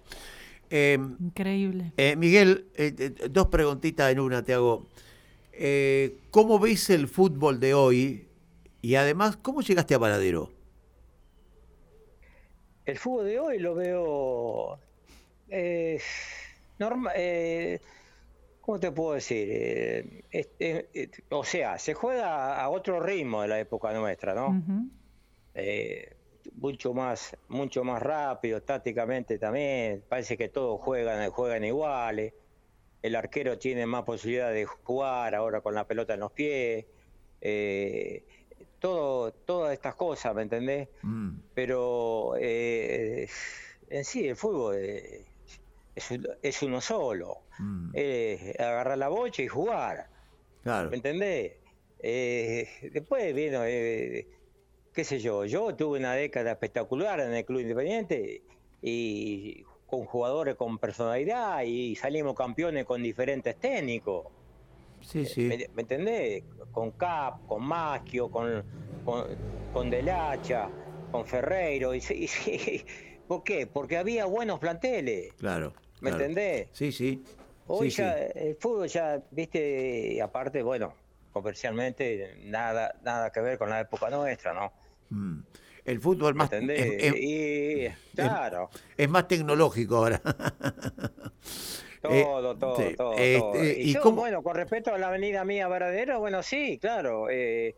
eh, 0.70 0.98
Increíble. 1.20 1.92
eh, 1.96 2.16
Miguel, 2.16 2.66
eh, 2.76 2.92
dos 3.30 3.46
preguntitas 3.48 4.12
en 4.12 4.20
una 4.20 4.42
te 4.42 4.54
hago. 4.54 4.86
Eh, 5.64 6.16
¿Cómo 6.32 6.58
ves 6.58 6.90
el 6.90 7.06
fútbol 7.06 7.60
de 7.60 7.72
hoy? 7.72 8.26
Y 8.80 8.96
además, 8.96 9.36
¿cómo 9.36 9.60
llegaste 9.60 9.94
a 9.94 9.98
Varadero? 9.98 10.50
El 12.84 12.98
fútbol 12.98 13.26
de 13.26 13.38
hoy 13.38 13.58
lo 13.60 13.76
veo. 13.76 14.80
Eh, 15.48 16.00
norma- 16.80 17.12
eh, 17.14 17.78
¿Cómo 18.60 18.80
te 18.80 18.90
puedo 18.90 19.14
decir? 19.14 19.46
Eh, 19.52 20.24
este, 20.32 20.88
o 21.30 21.44
sea, 21.44 21.78
se 21.78 21.94
juega 21.94 22.60
a 22.60 22.68
otro 22.68 22.98
ritmo 22.98 23.42
de 23.42 23.48
la 23.48 23.60
época 23.60 23.92
nuestra, 23.92 24.34
¿no? 24.34 24.60
Eh, 25.54 26.16
mucho 26.56 26.92
más 26.92 27.36
mucho 27.46 27.84
más 27.84 28.02
rápido, 28.02 28.60
tácticamente 28.62 29.38
también. 29.38 30.02
Parece 30.08 30.36
que 30.36 30.48
todos 30.48 30.80
juegan, 30.80 31.30
juegan 31.30 31.64
iguales. 31.64 32.32
El 33.02 33.16
arquero 33.16 33.58
tiene 33.58 33.84
más 33.86 34.04
posibilidad 34.04 34.52
de 34.52 34.64
jugar 34.64 35.34
ahora 35.34 35.60
con 35.60 35.74
la 35.74 35.86
pelota 35.86 36.14
en 36.14 36.20
los 36.20 36.32
pies. 36.32 36.86
Eh, 37.40 38.24
todo, 38.78 39.32
todas 39.32 39.72
estas 39.72 39.94
cosas, 39.96 40.34
¿me 40.34 40.42
entendés? 40.42 40.88
Mm, 41.02 41.38
pero 41.54 42.34
eh, 42.38 43.28
en 43.88 44.04
sí 44.04 44.28
el 44.28 44.36
fútbol 44.36 44.76
eh, 44.78 45.26
es, 45.94 46.10
un- 46.12 46.28
es 46.42 46.62
uno 46.62 46.80
solo. 46.80 47.42
mm, 47.58 47.90
agarrar 48.58 48.96
la 48.98 49.08
bocha 49.08 49.42
y 49.42 49.48
jugar, 49.48 50.08
claro. 50.62 50.90
¿me 50.90 50.96
entendés? 50.96 51.54
Después 52.00 53.34
vino, 53.34 53.64
eh, 53.64 54.26
qué 54.92 55.04
sé 55.04 55.18
yo, 55.18 55.44
yo 55.44 55.74
tuve 55.74 55.98
una 55.98 56.14
década 56.14 56.52
espectacular 56.52 57.20
en 57.20 57.34
el 57.34 57.44
Club 57.44 57.60
Independiente 57.60 58.42
y 58.80 59.64
con 59.92 60.06
jugadores 60.06 60.54
con 60.54 60.78
personalidad 60.78 61.64
y 61.64 61.94
salimos 61.96 62.34
campeones 62.34 62.86
con 62.86 63.02
diferentes 63.02 63.54
técnicos. 63.56 64.24
Sí, 65.02 65.26
sí. 65.26 65.42
¿Me, 65.42 65.68
me 65.74 65.82
entendés? 65.82 66.44
Con 66.72 66.92
Cap, 66.92 67.46
con 67.46 67.62
Maschio, 67.62 68.30
con, 68.30 68.64
con, 69.04 69.26
con 69.70 69.90
Delacha, 69.90 70.70
con 71.10 71.26
Ferreiro. 71.26 71.94
Y, 71.94 71.98
y 72.10 72.26
sí. 72.26 72.86
¿Por 73.28 73.44
qué? 73.44 73.66
Porque 73.66 73.98
había 73.98 74.24
buenos 74.24 74.58
planteles. 74.60 75.34
Claro. 75.34 75.74
¿Me 76.00 76.08
claro. 76.08 76.24
entendés? 76.24 76.68
Sí, 76.72 76.90
sí. 76.90 77.22
Hoy 77.66 77.90
sí, 77.90 77.98
ya 77.98 78.16
sí. 78.16 78.32
el 78.34 78.56
fútbol 78.56 78.88
ya, 78.88 79.22
viste, 79.30 80.14
y 80.14 80.20
aparte, 80.20 80.62
bueno, 80.62 80.94
comercialmente 81.34 82.38
nada, 82.44 82.98
nada 83.02 83.30
que 83.30 83.42
ver 83.42 83.58
con 83.58 83.68
la 83.68 83.80
época 83.80 84.08
nuestra, 84.08 84.54
¿no? 84.54 84.72
Mm. 85.10 85.40
El 85.84 86.00
fútbol 86.00 86.34
¿Me 86.34 86.38
más, 86.38 86.52
es, 86.52 86.62
es- 86.68 87.14
y 87.16 87.88
claro, 88.14 88.70
es 88.96 89.08
más 89.08 89.26
tecnológico 89.28 89.96
ahora. 89.96 90.20
Eh, 92.04 92.22
todo, 92.24 92.56
todo, 92.56 92.74
todo, 92.96 93.12
este, 93.12 93.38
todo. 93.38 93.64
Y, 93.64 93.68
¿y 93.90 93.92
yo, 93.92 94.00
cómo- 94.00 94.22
bueno, 94.22 94.42
con 94.42 94.56
respecto 94.56 94.92
a 94.92 94.98
la 94.98 95.08
avenida 95.08 95.44
mía 95.44 95.68
Varadero, 95.68 96.18
bueno, 96.18 96.42
sí, 96.42 96.78
claro. 96.78 97.28
eh, 97.30 97.76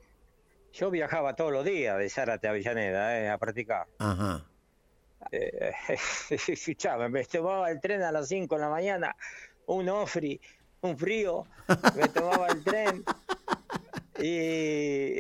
yo 0.72 0.90
viajaba 0.90 1.36
todos 1.36 1.52
los 1.52 1.64
días 1.64 1.98
de 1.98 2.08
Zárate 2.08 2.46
a 2.46 2.50
Avellaneda 2.50 3.20
eh, 3.20 3.28
a 3.28 3.36
practicar. 3.38 3.86
Ajá. 3.98 4.44
Escuchame, 6.30 7.08
me 7.08 7.24
tomaba 7.24 7.70
el 7.70 7.80
tren 7.80 8.02
a 8.02 8.12
las 8.12 8.28
5 8.28 8.54
de 8.54 8.60
la 8.60 8.68
mañana, 8.68 9.16
un 9.66 9.88
ofri, 9.88 10.40
un 10.82 10.96
frío, 10.98 11.46
me 11.96 12.08
tomaba 12.08 12.48
el 12.48 12.62
tren 12.64 13.04
y, 14.22 15.18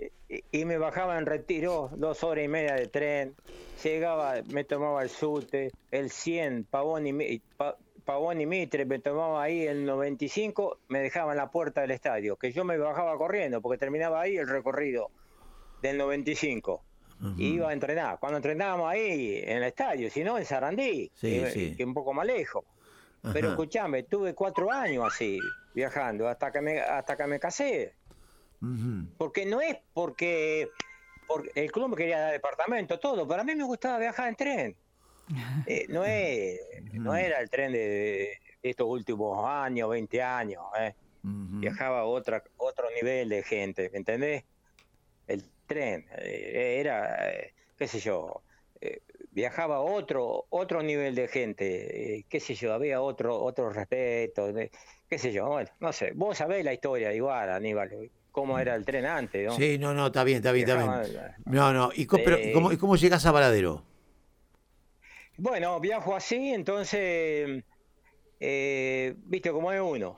y- 0.52 0.64
me 0.64 0.78
bajaba 0.78 1.18
en 1.18 1.26
retiro, 1.26 1.90
dos 1.96 2.24
horas 2.24 2.44
y 2.44 2.48
media 2.48 2.74
de 2.74 2.86
tren, 2.88 3.34
llegaba, 3.82 4.34
me 4.52 4.64
tomaba 4.64 5.02
el 5.02 5.08
sute, 5.10 5.70
el 5.90 6.10
100, 6.10 6.64
Pavón 6.64 7.06
y, 7.06 7.38
Pa- 7.56 7.76
Pavón 8.04 8.40
y 8.40 8.46
Mitre, 8.46 8.84
me 8.84 8.98
tomaba 8.98 9.42
ahí 9.42 9.66
el 9.66 9.84
95, 9.86 10.78
me 10.88 11.00
dejaba 11.00 11.32
en 11.32 11.38
la 11.38 11.50
puerta 11.50 11.80
del 11.80 11.90
estadio, 11.90 12.36
que 12.36 12.52
yo 12.52 12.64
me 12.64 12.76
bajaba 12.78 13.16
corriendo 13.16 13.60
porque 13.62 13.78
terminaba 13.78 14.20
ahí 14.20 14.36
el 14.36 14.48
recorrido 14.48 15.10
del 15.82 15.98
95 15.98 16.82
ujú. 17.20 17.34
y 17.38 17.54
iba 17.54 17.70
a 17.70 17.72
entrenar. 17.72 18.18
Cuando 18.18 18.36
entrenábamos 18.38 18.90
ahí 18.90 19.40
en 19.44 19.58
el 19.58 19.64
estadio, 19.64 20.10
si 20.10 20.22
no 20.24 20.38
en 20.38 20.44
Sarandí, 20.44 21.10
Sí, 21.14 21.40
que, 21.40 21.50
sí. 21.50 21.76
que 21.76 21.84
un 21.84 21.94
poco 21.94 22.12
más 22.12 22.26
lejos. 22.26 22.64
Pero 23.32 23.48
Ajá. 23.48 23.54
escuchame, 23.54 24.02
tuve 24.02 24.34
cuatro 24.34 24.70
años 24.70 25.04
así, 25.06 25.38
viajando, 25.74 26.28
hasta 26.28 26.52
que 26.52 26.60
me, 26.60 26.78
hasta 26.80 27.16
que 27.16 27.26
me 27.26 27.40
casé. 27.40 27.94
Porque 29.18 29.46
no 29.46 29.60
es 29.60 29.76
porque, 29.92 30.68
porque 31.26 31.50
el 31.54 31.70
club 31.72 31.90
me 31.90 31.96
quería 31.96 32.18
dar 32.20 32.32
departamento, 32.32 32.98
todo, 32.98 33.26
pero 33.26 33.40
a 33.40 33.44
mí 33.44 33.54
me 33.54 33.64
gustaba 33.64 33.98
viajar 33.98 34.28
en 34.28 34.36
tren. 34.36 34.76
Eh, 35.66 35.86
no, 35.88 36.04
es, 36.04 36.60
no 36.92 37.16
era 37.16 37.40
el 37.40 37.48
tren 37.48 37.72
de, 37.72 38.38
de 38.62 38.70
estos 38.70 38.86
últimos 38.86 39.42
años, 39.48 39.88
20 39.88 40.22
años. 40.22 40.62
eh. 40.78 40.94
Viajaba 41.60 42.04
otra, 42.04 42.42
otro 42.58 42.90
nivel 42.90 43.30
de 43.30 43.42
gente, 43.42 43.88
¿me 43.90 43.98
entendés? 43.98 44.44
El 45.26 45.42
tren 45.66 46.06
eh, 46.18 46.76
era, 46.80 47.32
eh, 47.32 47.54
qué 47.78 47.88
sé 47.88 47.98
yo, 48.00 48.42
viajaba 49.30 49.80
otro, 49.80 50.46
otro 50.50 50.82
nivel 50.82 51.14
de 51.14 51.28
gente, 51.28 52.18
eh, 52.18 52.24
qué 52.28 52.40
sé 52.40 52.54
yo, 52.54 52.72
había 52.72 53.00
otro, 53.00 53.42
otro 53.42 53.70
respeto, 53.70 54.52
qué 55.08 55.18
sé 55.18 55.32
yo, 55.32 55.48
bueno, 55.48 55.70
no 55.80 55.92
sé, 55.92 56.12
vos 56.14 56.38
sabés 56.38 56.64
la 56.64 56.72
historia 56.72 57.12
igual, 57.12 57.50
Aníbal, 57.50 58.10
cómo 58.34 58.58
era 58.58 58.74
el 58.74 58.84
tren 58.84 59.06
antes, 59.06 59.46
¿no? 59.46 59.54
Sí, 59.54 59.78
no, 59.78 59.94
no, 59.94 60.08
está 60.08 60.24
bien, 60.24 60.38
está 60.38 60.50
bien, 60.50 60.68
está 60.68 61.02
bien. 61.02 61.34
No, 61.44 61.72
no. 61.72 61.90
¿Y 61.94 62.04
cómo, 62.04 62.24
pero, 62.24 62.36
¿cómo, 62.52 62.72
y 62.72 62.76
cómo 62.76 62.96
llegás 62.96 63.24
a 63.26 63.30
Varadero? 63.30 63.84
Bueno, 65.36 65.78
viajo 65.78 66.16
así, 66.16 66.52
entonces, 66.52 67.62
eh, 68.40 69.14
viste 69.18 69.52
cómo 69.52 69.70
es 69.70 69.80
uno. 69.80 70.16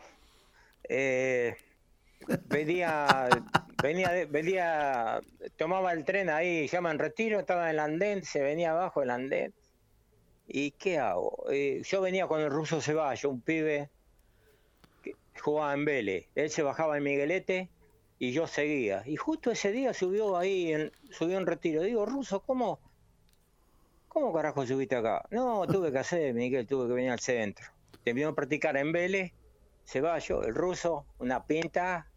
Eh, 0.89 1.57
venía, 2.49 3.29
venía, 3.83 4.27
venía, 4.31 5.21
tomaba 5.59 5.93
el 5.93 6.07
tren 6.07 6.31
ahí, 6.31 6.69
llama 6.69 6.93
en 6.93 6.99
retiro, 6.99 7.39
estaba 7.39 7.65
en 7.65 7.75
el 7.75 7.81
andén, 7.81 8.25
se 8.25 8.41
venía 8.41 8.71
abajo 8.71 9.03
el 9.03 9.11
andén. 9.11 9.53
¿Y 10.49 10.71
qué 10.71 10.97
hago? 10.97 11.45
Eh, 11.51 11.83
yo 11.85 12.01
venía 12.01 12.27
con 12.29 12.41
el 12.41 12.49
ruso 12.49 12.81
Ceballos, 12.81 13.31
un 13.31 13.43
pibe 13.43 13.91
que 15.03 15.13
jugaba 15.39 15.75
en 15.75 15.85
Vélez. 15.85 16.29
Él 16.35 16.49
se 16.49 16.63
bajaba 16.63 16.97
en 16.97 17.03
Miguelete 17.03 17.69
y 18.19 18.33
yo 18.33 18.47
seguía. 18.47 19.03
Y 19.07 19.17
justo 19.17 19.51
ese 19.51 19.73
día 19.73 19.93
subió 19.93 20.37
ahí, 20.37 20.73
en, 20.73 20.93
subió 21.11 21.39
en 21.39 21.47
retiro. 21.47 21.83
Digo, 21.83 22.07
ruso, 22.07 22.41
¿cómo, 22.41 22.81
¿cómo 24.09 24.33
carajo 24.33 24.67
subiste 24.67 24.97
acá? 24.97 25.27
No, 25.31 25.67
tuve 25.67 25.93
que 25.93 25.99
hacer, 25.99 26.35
Miguel, 26.35 26.67
tuve 26.67 26.89
que 26.89 26.95
venir 26.95 27.11
al 27.11 27.21
centro. 27.21 27.67
Terminó 28.05 28.29
de 28.29 28.35
practicar 28.35 28.77
en 28.77 28.93
Vélez, 28.93 29.33
Ceballos, 29.85 30.47
el 30.47 30.55
ruso, 30.55 31.07
una 31.19 31.45
pinta, 31.45 32.09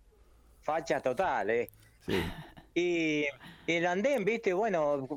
facha 0.62 1.02
total, 1.02 1.50
¿eh? 1.50 1.70
Sí. 2.06 2.24
Y, 2.74 3.26
y 3.68 3.74
el 3.74 3.86
andén, 3.86 4.24
viste, 4.24 4.54
bueno, 4.54 5.08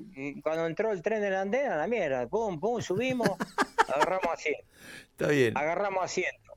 cuando 0.42 0.66
entró 0.66 0.90
el 0.90 1.02
tren 1.02 1.20
del 1.20 1.34
andén, 1.34 1.70
a 1.70 1.76
la 1.76 1.86
mierda, 1.86 2.26
pum, 2.26 2.58
pum, 2.58 2.80
subimos, 2.80 3.28
agarramos 3.94 4.32
asiento, 4.32 4.66
Está 5.12 5.28
bien. 5.28 5.56
agarramos 5.56 6.04
asiento. 6.04 6.54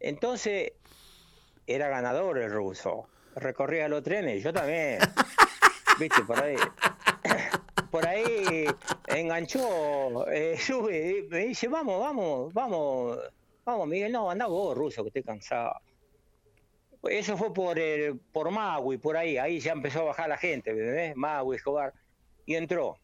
Entonces, 0.00 0.72
era 1.66 1.88
ganador 1.88 2.38
el 2.38 2.50
ruso, 2.50 3.08
recorría 3.36 3.88
los 3.88 4.02
trenes, 4.02 4.42
yo 4.42 4.52
también, 4.52 4.98
viste, 6.00 6.22
por 6.22 6.42
ahí. 6.42 6.56
Por 7.90 8.06
ahí 8.06 8.66
enganchó, 9.06 10.28
eh, 10.28 10.56
sube, 10.60 11.20
y 11.20 11.28
me 11.28 11.46
dice, 11.46 11.68
vamos, 11.68 11.98
vamos, 12.00 12.52
vamos, 12.52 13.18
vamos, 13.64 13.88
Miguel, 13.88 14.12
no, 14.12 14.30
anda 14.30 14.46
vos, 14.46 14.76
ruso, 14.76 15.02
que 15.02 15.08
estoy 15.08 15.22
cansado. 15.22 15.76
Eso 17.04 17.38
fue 17.38 17.54
por 17.54 17.78
el, 17.78 18.18
por 18.18 18.50
Magui, 18.50 18.98
por 18.98 19.16
ahí, 19.16 19.38
ahí 19.38 19.60
ya 19.60 19.72
empezó 19.72 20.00
a 20.00 20.04
bajar 20.06 20.28
la 20.28 20.36
gente, 20.36 20.74
¿ves? 20.74 21.16
Magui, 21.16 21.56
Escobar, 21.56 21.94
y 22.44 22.56
entró. 22.56 22.98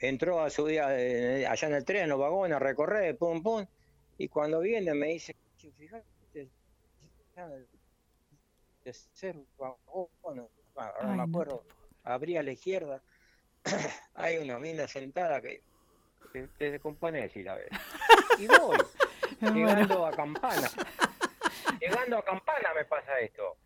Entró 0.00 0.40
a 0.40 0.50
subir 0.50 0.80
eh, 0.88 1.46
allá 1.46 1.68
en 1.68 1.74
el 1.74 1.84
tren, 1.84 2.04
en 2.04 2.08
los 2.08 2.18
vagones, 2.18 2.56
a 2.56 2.58
recorrer, 2.58 3.16
pum, 3.16 3.42
pum, 3.42 3.66
y 4.18 4.26
cuando 4.28 4.60
viene 4.60 4.94
me 4.94 5.08
dice, 5.08 5.36
"Che, 5.58 5.70
fíjate, 5.72 6.48
ah, 9.60 9.74
no 10.34 10.50
Ay, 10.76 11.06
me 11.06 11.16
no 11.16 11.24
te 11.24 11.30
acuerdo, 11.30 11.64
abrí 12.04 12.36
a 12.36 12.42
la 12.42 12.52
izquierda, 12.52 13.02
hay 14.14 14.36
una 14.38 14.58
mina 14.58 14.86
sentada 14.86 15.40
que 15.40 15.62
te, 16.32 16.48
te 16.48 16.70
descompone 16.72 17.28
si 17.30 17.42
la 17.42 17.54
ves. 17.54 17.70
Y 18.38 18.46
voy, 18.46 18.76
llegando 19.54 20.06
a 20.06 20.12
Campana. 20.12 20.68
Llegando 21.80 22.18
a 22.18 22.24
Campana 22.24 22.70
me 22.74 22.84
pasa 22.84 23.18
esto. 23.20 23.56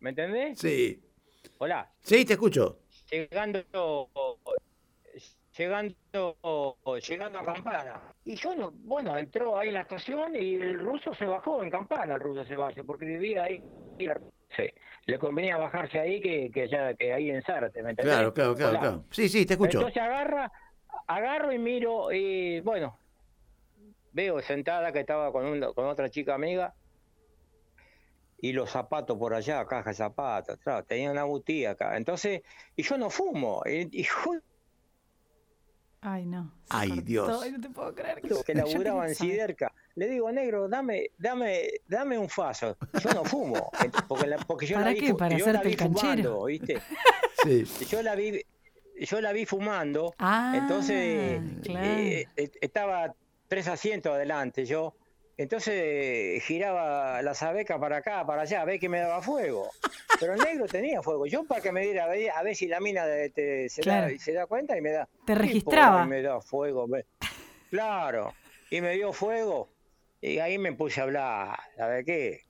¿Me 0.00 0.10
entendés? 0.10 0.58
Sí. 0.58 1.02
Hola. 1.58 1.90
Sí, 2.02 2.24
te 2.24 2.34
escucho. 2.34 2.80
Llegando 3.10 3.64
llegando 5.58 5.94
llegando 7.08 7.38
a 7.40 7.44
Campana. 7.44 8.00
Y 8.24 8.36
yo 8.36 8.54
no, 8.54 8.70
bueno, 8.72 9.16
entró 9.18 9.58
ahí 9.58 9.68
en 9.68 9.74
la 9.74 9.80
estación 9.82 10.34
y 10.36 10.54
el 10.54 10.78
ruso 10.78 11.12
se 11.14 11.24
bajó 11.26 11.62
en 11.62 11.70
Campana, 11.70 12.14
el 12.14 12.20
ruso 12.20 12.44
se 12.44 12.56
bajó, 12.56 12.84
porque 12.84 13.04
vivía 13.04 13.44
ahí. 13.44 13.62
Sí. 13.98 14.64
Le 15.06 15.18
convenía 15.18 15.56
bajarse 15.56 15.98
ahí 15.98 16.20
que, 16.20 16.50
que 16.52 16.68
ya 16.68 16.94
que 16.94 17.12
ahí 17.12 17.30
en 17.30 17.42
Zárate, 17.42 17.82
¿me 17.82 17.90
entendés? 17.90 18.14
Claro, 18.14 18.32
claro, 18.32 18.54
claro, 18.54 18.70
Hola. 18.70 18.80
claro. 18.80 19.04
Sí, 19.10 19.28
sí, 19.28 19.44
te 19.44 19.54
escucho. 19.54 19.78
Entonces 19.78 20.00
agarra, 20.02 20.50
agarro 21.06 21.52
y 21.52 21.58
miro, 21.58 22.12
y 22.12 22.60
bueno, 22.60 22.98
veo 24.12 24.40
sentada 24.40 24.92
que 24.92 25.00
estaba 25.00 25.32
con, 25.32 25.44
un- 25.46 25.72
con 25.74 25.86
otra 25.86 26.08
chica 26.08 26.34
amiga 26.34 26.74
y 28.40 28.52
los 28.52 28.70
zapatos 28.70 29.18
por 29.18 29.34
allá, 29.34 29.66
caja 29.66 29.90
de 29.90 29.96
zapatos, 29.96 30.58
claro, 30.58 30.84
tenía 30.84 31.10
una 31.10 31.24
butía 31.24 31.72
acá. 31.72 31.96
Entonces, 31.96 32.42
y 32.76 32.82
yo 32.82 32.96
no 32.96 33.10
fumo, 33.10 33.62
y, 33.66 33.88
Ay, 36.00 36.26
no. 36.26 36.52
se 36.64 36.76
Ay, 36.76 36.88
cortó. 36.90 37.02
Dios. 37.04 37.42
Ay, 37.42 37.52
no 37.52 37.60
te 37.60 37.70
puedo 37.70 37.94
creer. 37.94 38.20
que 38.22 38.28
yo 38.28 38.42
quería 38.44 38.64
laburaba 38.64 39.08
en. 39.08 39.14
Siderca, 39.14 39.72
le 39.96 40.08
digo, 40.08 40.30
negro, 40.30 40.68
dame, 40.68 41.10
dame, 41.18 41.68
dame 41.88 42.16
un 42.18 42.28
faso. 42.28 42.76
Yo 43.02 43.10
no 43.14 43.24
fumo, 43.24 43.70
ent- 43.80 44.04
porque, 44.06 44.26
la- 44.28 44.36
porque 44.38 44.66
yo 44.66 44.74
¿Para 44.76 44.86
la 44.86 44.92
vi, 44.94 45.00
qué? 45.00 45.14
¿Para 45.14 45.36
yo 45.36 45.44
la 45.46 45.50
hacerte 45.58 45.66
vi 45.68 45.72
el 45.74 45.78
canchero? 45.78 46.02
fumando, 46.06 46.44
¿viste? 46.44 46.78
Sí. 47.44 47.64
Yo 47.88 48.02
la 48.02 48.14
vi, 48.16 48.42
yo 49.00 49.20
la 49.20 49.32
vi 49.32 49.46
fumando. 49.46 50.12
Ah, 50.18 50.54
Entonces 50.56 51.40
claro. 51.62 51.86
eh, 51.86 52.26
eh, 52.36 52.50
estaba 52.60 53.14
tres 53.46 53.68
asientos 53.68 54.12
adelante 54.12 54.64
yo. 54.66 54.94
Entonces 55.38 56.42
giraba 56.44 57.22
la 57.22 57.32
sabeca 57.32 57.78
para 57.78 57.98
acá, 57.98 58.26
para 58.26 58.42
allá, 58.42 58.60
a 58.60 58.64
ver 58.64 58.80
que 58.80 58.88
me 58.88 58.98
daba 58.98 59.22
fuego. 59.22 59.70
Pero 60.18 60.34
el 60.34 60.40
negro 60.40 60.66
tenía 60.66 61.00
fuego. 61.00 61.26
Yo 61.26 61.44
para 61.44 61.60
que 61.60 61.70
me 61.70 61.82
diera, 61.82 62.04
a 62.04 62.08
ver, 62.08 62.30
a 62.32 62.42
ver 62.42 62.56
si 62.56 62.66
la 62.66 62.80
mina 62.80 63.06
de- 63.06 63.30
te- 63.30 63.68
se, 63.68 63.80
Claro. 63.82 64.12
da, 64.12 64.18
se 64.18 64.32
da 64.32 64.46
cuenta 64.46 64.76
y 64.76 64.80
me 64.80 64.90
da. 64.90 65.08
Te 65.24 65.34
registraba. 65.36 66.04
me 66.06 66.22
da 66.22 66.40
fuego. 66.40 66.88
me- 66.88 67.04
Claro. 67.70 68.34
Y 68.70 68.80
me 68.80 68.94
dio 68.94 69.12
fuego. 69.12 69.68
Y 70.20 70.38
ahí 70.40 70.58
me 70.58 70.72
puse 70.72 71.00
a 71.00 71.04
hablar. 71.04 71.58
¿Sabe 71.76 72.04
qué? 72.04 72.40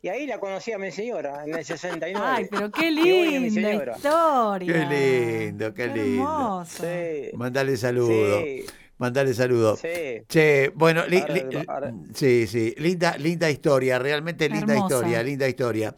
Y 0.00 0.08
ahí 0.08 0.26
la 0.26 0.38
conocí 0.40 0.72
a 0.72 0.78
mi 0.78 0.90
señora, 0.90 1.44
en 1.44 1.54
el 1.54 1.64
69. 1.64 2.26
Ay, 2.26 2.46
pero 2.50 2.70
qué 2.70 2.90
linda 2.90 3.50
señora. 3.50 3.96
historia. 3.96 4.72
Qué 4.88 5.44
lindo, 5.48 5.74
qué 5.74 5.86
lindo. 5.88 6.22
hermoso. 6.22 6.82
Sí. 6.84 7.30
Mandale 7.36 7.76
saludo. 7.76 8.40
Sí, 8.40 8.64
Mandale 8.98 9.32
saludo. 9.34 9.76
sí. 9.76 10.22
Che, 10.28 10.72
bueno, 10.74 11.06
li- 11.06 11.18
Ahora- 11.20 11.34
li- 11.34 11.64
ahora- 11.68 11.94
sí, 12.14 12.46
sí, 12.46 12.74
linda, 12.78 13.16
linda 13.16 13.48
historia, 13.50 13.98
realmente 13.98 14.48
linda 14.48 14.74
Hermosa. 14.74 14.94
historia, 14.96 15.22
linda 15.22 15.48
historia. 15.48 15.94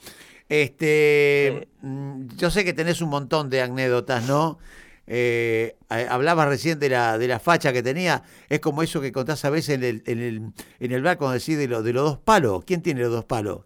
Este, 0.49 1.61
Sí. 1.81 1.87
mm, 1.87 2.27
yo 2.37 2.51
sé 2.51 2.65
que 2.65 2.73
tenés 2.73 3.01
un 3.01 3.09
montón 3.09 3.49
de 3.51 3.63
anécdotas, 3.63 4.27
¿no? 4.29 4.59
Eh, 5.07 5.77
hablabas 5.89 6.49
recién 6.49 6.79
de 6.79 6.89
la, 6.91 7.19
de 7.19 7.27
la 7.27 7.41
facha 7.41 7.73
que 7.73 7.83
tenía, 7.83 8.23
es 8.49 8.61
como 8.61 8.83
eso 8.83 9.01
que 9.01 9.11
contás 9.13 9.45
a 9.45 9.51
veces 9.51 9.77
en 9.77 9.83
el, 9.85 10.03
en 10.07 10.19
el, 10.21 10.43
en 10.79 10.93
el 10.93 11.03
bar 11.03 11.17
cuando 11.19 11.39
decís 11.39 11.57
de, 11.59 11.67
lo- 11.69 11.83
de 11.83 11.93
los 11.93 12.05
dos 12.05 12.19
palos. 12.19 12.65
¿Quién 12.65 12.83
tiene 12.83 13.01
los 13.01 13.11
dos 13.13 13.25
palos? 13.25 13.61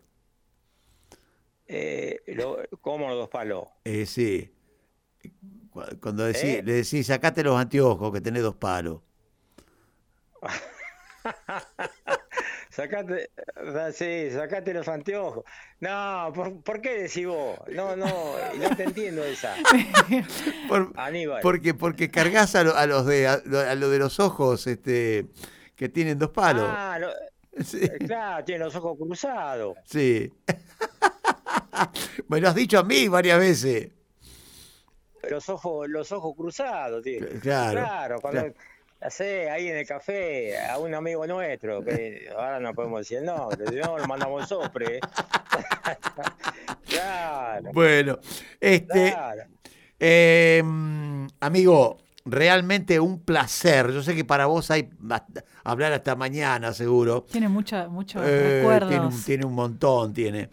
Eh, 1.66 2.20
lo- 2.28 2.58
¿Cómo 2.80 3.08
los 3.08 3.16
dos 3.18 3.28
palos? 3.28 3.64
Eh, 3.84 4.06
sí. 4.06 4.50
Cu- 5.70 5.82
Cuando 6.00 6.24
decís, 6.24 6.44
¿Eh? 6.44 6.62
le 6.64 6.72
decís, 6.74 7.06
sacate 7.06 7.42
los 7.42 7.58
anteojos 7.58 8.12
que 8.12 8.20
tenés 8.20 8.42
dos 8.42 8.54
palos. 8.54 9.00
Sacate, 12.70 13.30
sí, 13.92 14.30
sacate 14.32 14.74
los 14.74 14.88
anteojos. 14.88 15.44
No, 15.80 16.32
¿por, 16.34 16.60
por 16.62 16.80
qué 16.80 17.02
decís 17.02 17.26
vos? 17.26 17.58
No, 17.72 17.94
no, 17.94 18.06
no 18.56 18.76
te 18.76 18.82
entiendo 18.82 19.22
esa. 19.22 19.54
Por- 20.68 20.92
Aníbal. 20.96 21.40
Porque, 21.40 21.72
porque 21.74 22.10
cargas 22.10 22.54
a, 22.56 22.64
lo- 22.64 22.76
a 22.76 22.86
los 22.86 23.06
de 23.06 23.28
a, 23.28 23.34
a 23.34 23.74
lo 23.76 23.90
de 23.90 23.98
los 24.00 24.18
ojos, 24.18 24.66
este, 24.66 25.26
que 25.76 25.88
tienen 25.88 26.18
dos 26.18 26.30
palos. 26.30 26.66
Ah, 26.68 26.98
lo- 27.00 27.10
Sí, 27.64 27.78
eh, 27.84 27.98
claro, 28.04 28.44
tiene 28.44 28.64
los 28.64 28.74
ojos 28.74 28.98
cruzados. 28.98 29.76
sí. 29.84 30.32
Me 32.28 32.40
lo 32.40 32.48
has 32.48 32.54
dicho 32.56 32.78
a 32.78 32.82
mí 32.84 33.06
varias 33.08 33.38
veces. 33.38 33.90
Los 35.30 35.48
ojos, 35.48 35.88
los 35.88 36.10
ojos 36.12 36.34
cruzados, 36.36 37.02
tío. 37.02 37.20
Claro. 37.40 37.80
Claro, 37.80 38.20
cuando 38.20 38.40
claro. 38.40 38.54
Hace 39.04 39.50
ahí 39.50 39.68
en 39.68 39.76
el 39.76 39.86
café 39.86 40.58
a 40.58 40.78
un 40.78 40.94
amigo 40.94 41.26
nuestro, 41.26 41.84
que 41.84 42.28
ahora 42.34 42.58
no 42.58 42.72
podemos 42.74 43.00
decir 43.00 43.18
el 43.18 43.26
nombre, 43.26 43.66
si 43.68 43.76
no, 43.76 43.98
lo 43.98 44.06
mandamos 44.06 44.48
sopre. 44.48 44.98
claro, 46.88 47.70
Bueno, 47.72 48.18
este, 48.60 49.10
claro. 49.12 49.42
eh, 50.00 50.62
mm, 50.64 51.26
amigo, 51.40 51.98
realmente 52.24 52.98
un 53.00 53.20
placer. 53.22 53.90
Yo 53.92 54.02
sé 54.02 54.14
que 54.14 54.24
para 54.24 54.46
vos 54.46 54.70
hay 54.70 54.88
hablar 55.64 55.92
hasta 55.92 56.16
mañana, 56.16 56.72
seguro. 56.72 57.24
Tiene 57.30 57.48
mucha, 57.48 57.88
muchos 57.88 58.22
Eh, 58.24 58.58
recuerdos. 58.60 58.88
tiene, 58.90 59.06
un, 59.06 59.22
tiene 59.24 59.44
un 59.44 59.54
montón, 59.54 60.12
tiene. 60.14 60.48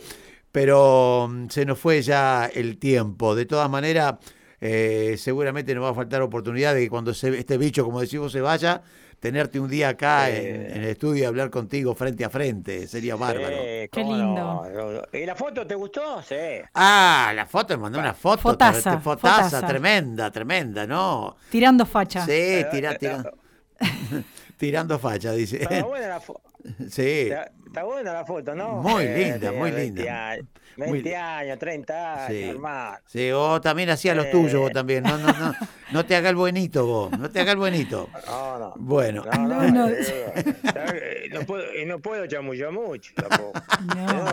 Pero 0.52 1.28
mm, 1.32 1.48
se 1.50 1.66
nos 1.66 1.80
fue 1.80 2.02
ya 2.02 2.48
el 2.54 2.78
tiempo. 2.78 3.36
De 3.36 3.46
todas 3.46 3.70
maneras, 3.70 4.16
eh, 4.62 5.16
seguramente 5.18 5.74
nos 5.76 5.84
va 5.84 5.90
a 5.90 5.94
faltar 5.94 6.22
oportunidad 6.22 6.74
de 6.76 6.82
que 6.82 6.90
cuando 6.90 7.14
se- 7.14 7.38
este 7.38 7.58
bicho, 7.58 7.84
como 7.84 8.00
decimos, 8.00 8.32
se 8.32 8.42
vaya, 8.42 8.82
tenerte 9.20 9.60
un 9.60 9.70
día 9.70 9.90
acá 9.90 10.30
en, 10.30 10.46
en 10.72 10.78
el 10.84 10.90
estudio 10.90 11.24
y 11.24 11.26
hablar 11.26 11.50
contigo 11.50 11.94
frente 11.96 12.24
a 12.26 12.30
frente. 12.30 12.88
Sería 12.88 13.16
bárbaro. 13.16 13.56
Qué 13.56 13.90
lindo. 13.96 14.66
no. 14.74 15.02
¿Y 15.18 15.26
la 15.26 15.36
foto 15.36 15.66
te 15.68 15.76
gustó? 15.76 16.22
Sí. 16.24 16.36
Ah, 16.74 17.32
la 17.36 17.46
foto, 17.46 17.76
me 17.76 17.82
mandó 17.84 18.00
una 18.00 18.14
foto. 18.14 18.42
Fotaza, 18.42 19.00
fotaza, 19.00 19.44
fotaza. 19.44 19.68
tremenda, 19.68 20.32
tremenda, 20.32 20.88
¿no? 20.88 21.36
Tirando 21.50 21.86
facha. 21.86 22.26
Sí, 22.26 22.64
tira, 22.72 22.98
tira- 22.98 23.32
tirando 24.58 24.98
facha, 25.00 25.32
dice. 25.34 25.62
Está 25.64 25.84
buena 25.84 26.08
la, 26.08 26.22
fo- 26.22 26.42
Sí, 26.90 27.02
está, 27.30 27.52
está 27.66 27.84
buena 27.84 28.14
la 28.14 28.26
foto, 28.26 28.54
¿no? 28.56 28.76
Muy 28.82 29.04
Eh, 29.04 29.32
linda, 29.32 29.52
muy 29.52 29.72
20 29.72 30.02
linda. 30.02 30.38
20 30.78 31.10
li- 31.10 31.16
años, 31.16 31.60
30 31.60 32.26
años, 32.26 32.28
Sí. 32.38 32.44
hermano. 32.44 32.98
Sí, 33.06 33.32
vos 33.32 33.62
también 33.62 33.90
hacías 33.90 34.16
los 34.16 34.26
Eh. 34.26 34.30
tuyos, 34.32 34.60
vos 34.62 34.72
también. 34.72 35.04
No, 35.04 35.18
no, 35.18 35.28
no, 35.28 35.54
no 35.92 36.06
te 36.06 36.16
haga 36.16 36.30
el 36.30 36.36
buenito 36.36 36.86
vos, 36.86 37.12
no 37.18 37.30
te 37.30 37.40
haga 37.42 37.52
el 37.52 37.58
buenito. 37.58 38.10
No, 38.28 38.60
no. 38.60 38.74
Bueno, 38.78 39.24
No, 39.34 39.48
no, 39.48 39.62
No, 39.64 39.72
no. 39.72 39.88
eh, 39.90 40.04
eh, 40.36 41.30
no 41.32 41.42
puedo, 41.42 41.64
y 41.76 41.86
no 41.86 42.00
puedo 42.00 42.26
chamullar 42.28 42.72
mucho 42.72 43.12
tampoco. 43.16 43.54
No. 43.96 44.26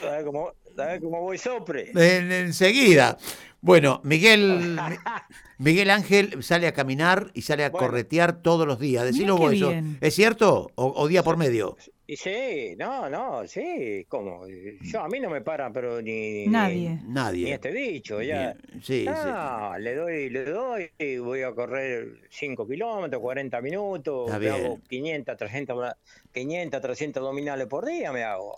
¿Sabes 0.00 0.24
cómo? 0.24 0.52
¿Sabes 0.76 1.00
cómo 1.00 1.20
voy 1.20 1.38
sopre? 1.38 1.90
En- 1.94 2.32
enseguida. 2.32 3.16
Bueno, 3.60 4.00
Miguel, 4.04 4.76
Miguel 5.58 5.90
Ángel 5.90 6.42
sale 6.42 6.66
a 6.66 6.72
caminar 6.72 7.30
y 7.34 7.42
sale 7.42 7.64
a 7.64 7.70
Bueno. 7.70 7.86
corretear 7.86 8.42
todos 8.42 8.66
los 8.66 8.78
días. 8.80 9.04
Decilo 9.04 9.36
vos 9.36 9.52
eso. 9.52 9.68
bien. 9.68 9.98
¿Es 10.00 10.14
cierto? 10.14 10.72
¿O, 10.74 10.92
o 10.96 11.06
día 11.08 11.22
por 11.22 11.36
medio? 11.36 11.76
Y 12.04 12.16
sí, 12.16 12.74
no, 12.76 13.08
no, 13.08 13.46
sí, 13.46 14.04
¿cómo? 14.08 14.42
Yo 14.82 15.00
a 15.02 15.08
mí 15.08 15.20
no 15.20 15.30
me 15.30 15.40
paran, 15.40 15.72
pero 15.72 16.02
ni... 16.02 16.46
ni- 16.46 16.46
Nadie. 16.48 16.98
Ni, 17.04 17.12
Nadie. 17.12 17.54
este 17.54 17.70
bicho, 17.70 18.20
ya. 18.20 18.54
Bien, 18.54 18.82
Sí, 18.82 19.04
sí. 19.04 19.04
No, 19.06 19.78
le 19.78 19.94
doy, 19.94 20.28
le 20.28 20.44
doy, 20.44 20.90
y 20.98 21.18
voy 21.18 21.42
a 21.42 21.52
correr 21.54 22.08
5 22.28 22.66
kilómetros, 22.66 23.22
40 23.22 23.60
minutos, 23.62 24.26
Está 24.26 24.38
me 24.40 24.48
hago 24.50 24.58
bien. 24.76 24.82
500, 24.88 25.36
300, 25.36 25.92
500, 26.32 26.80
300 26.82 27.20
abdominales 27.20 27.66
por 27.68 27.86
día 27.86 28.10
me 28.12 28.24
hago. 28.24 28.56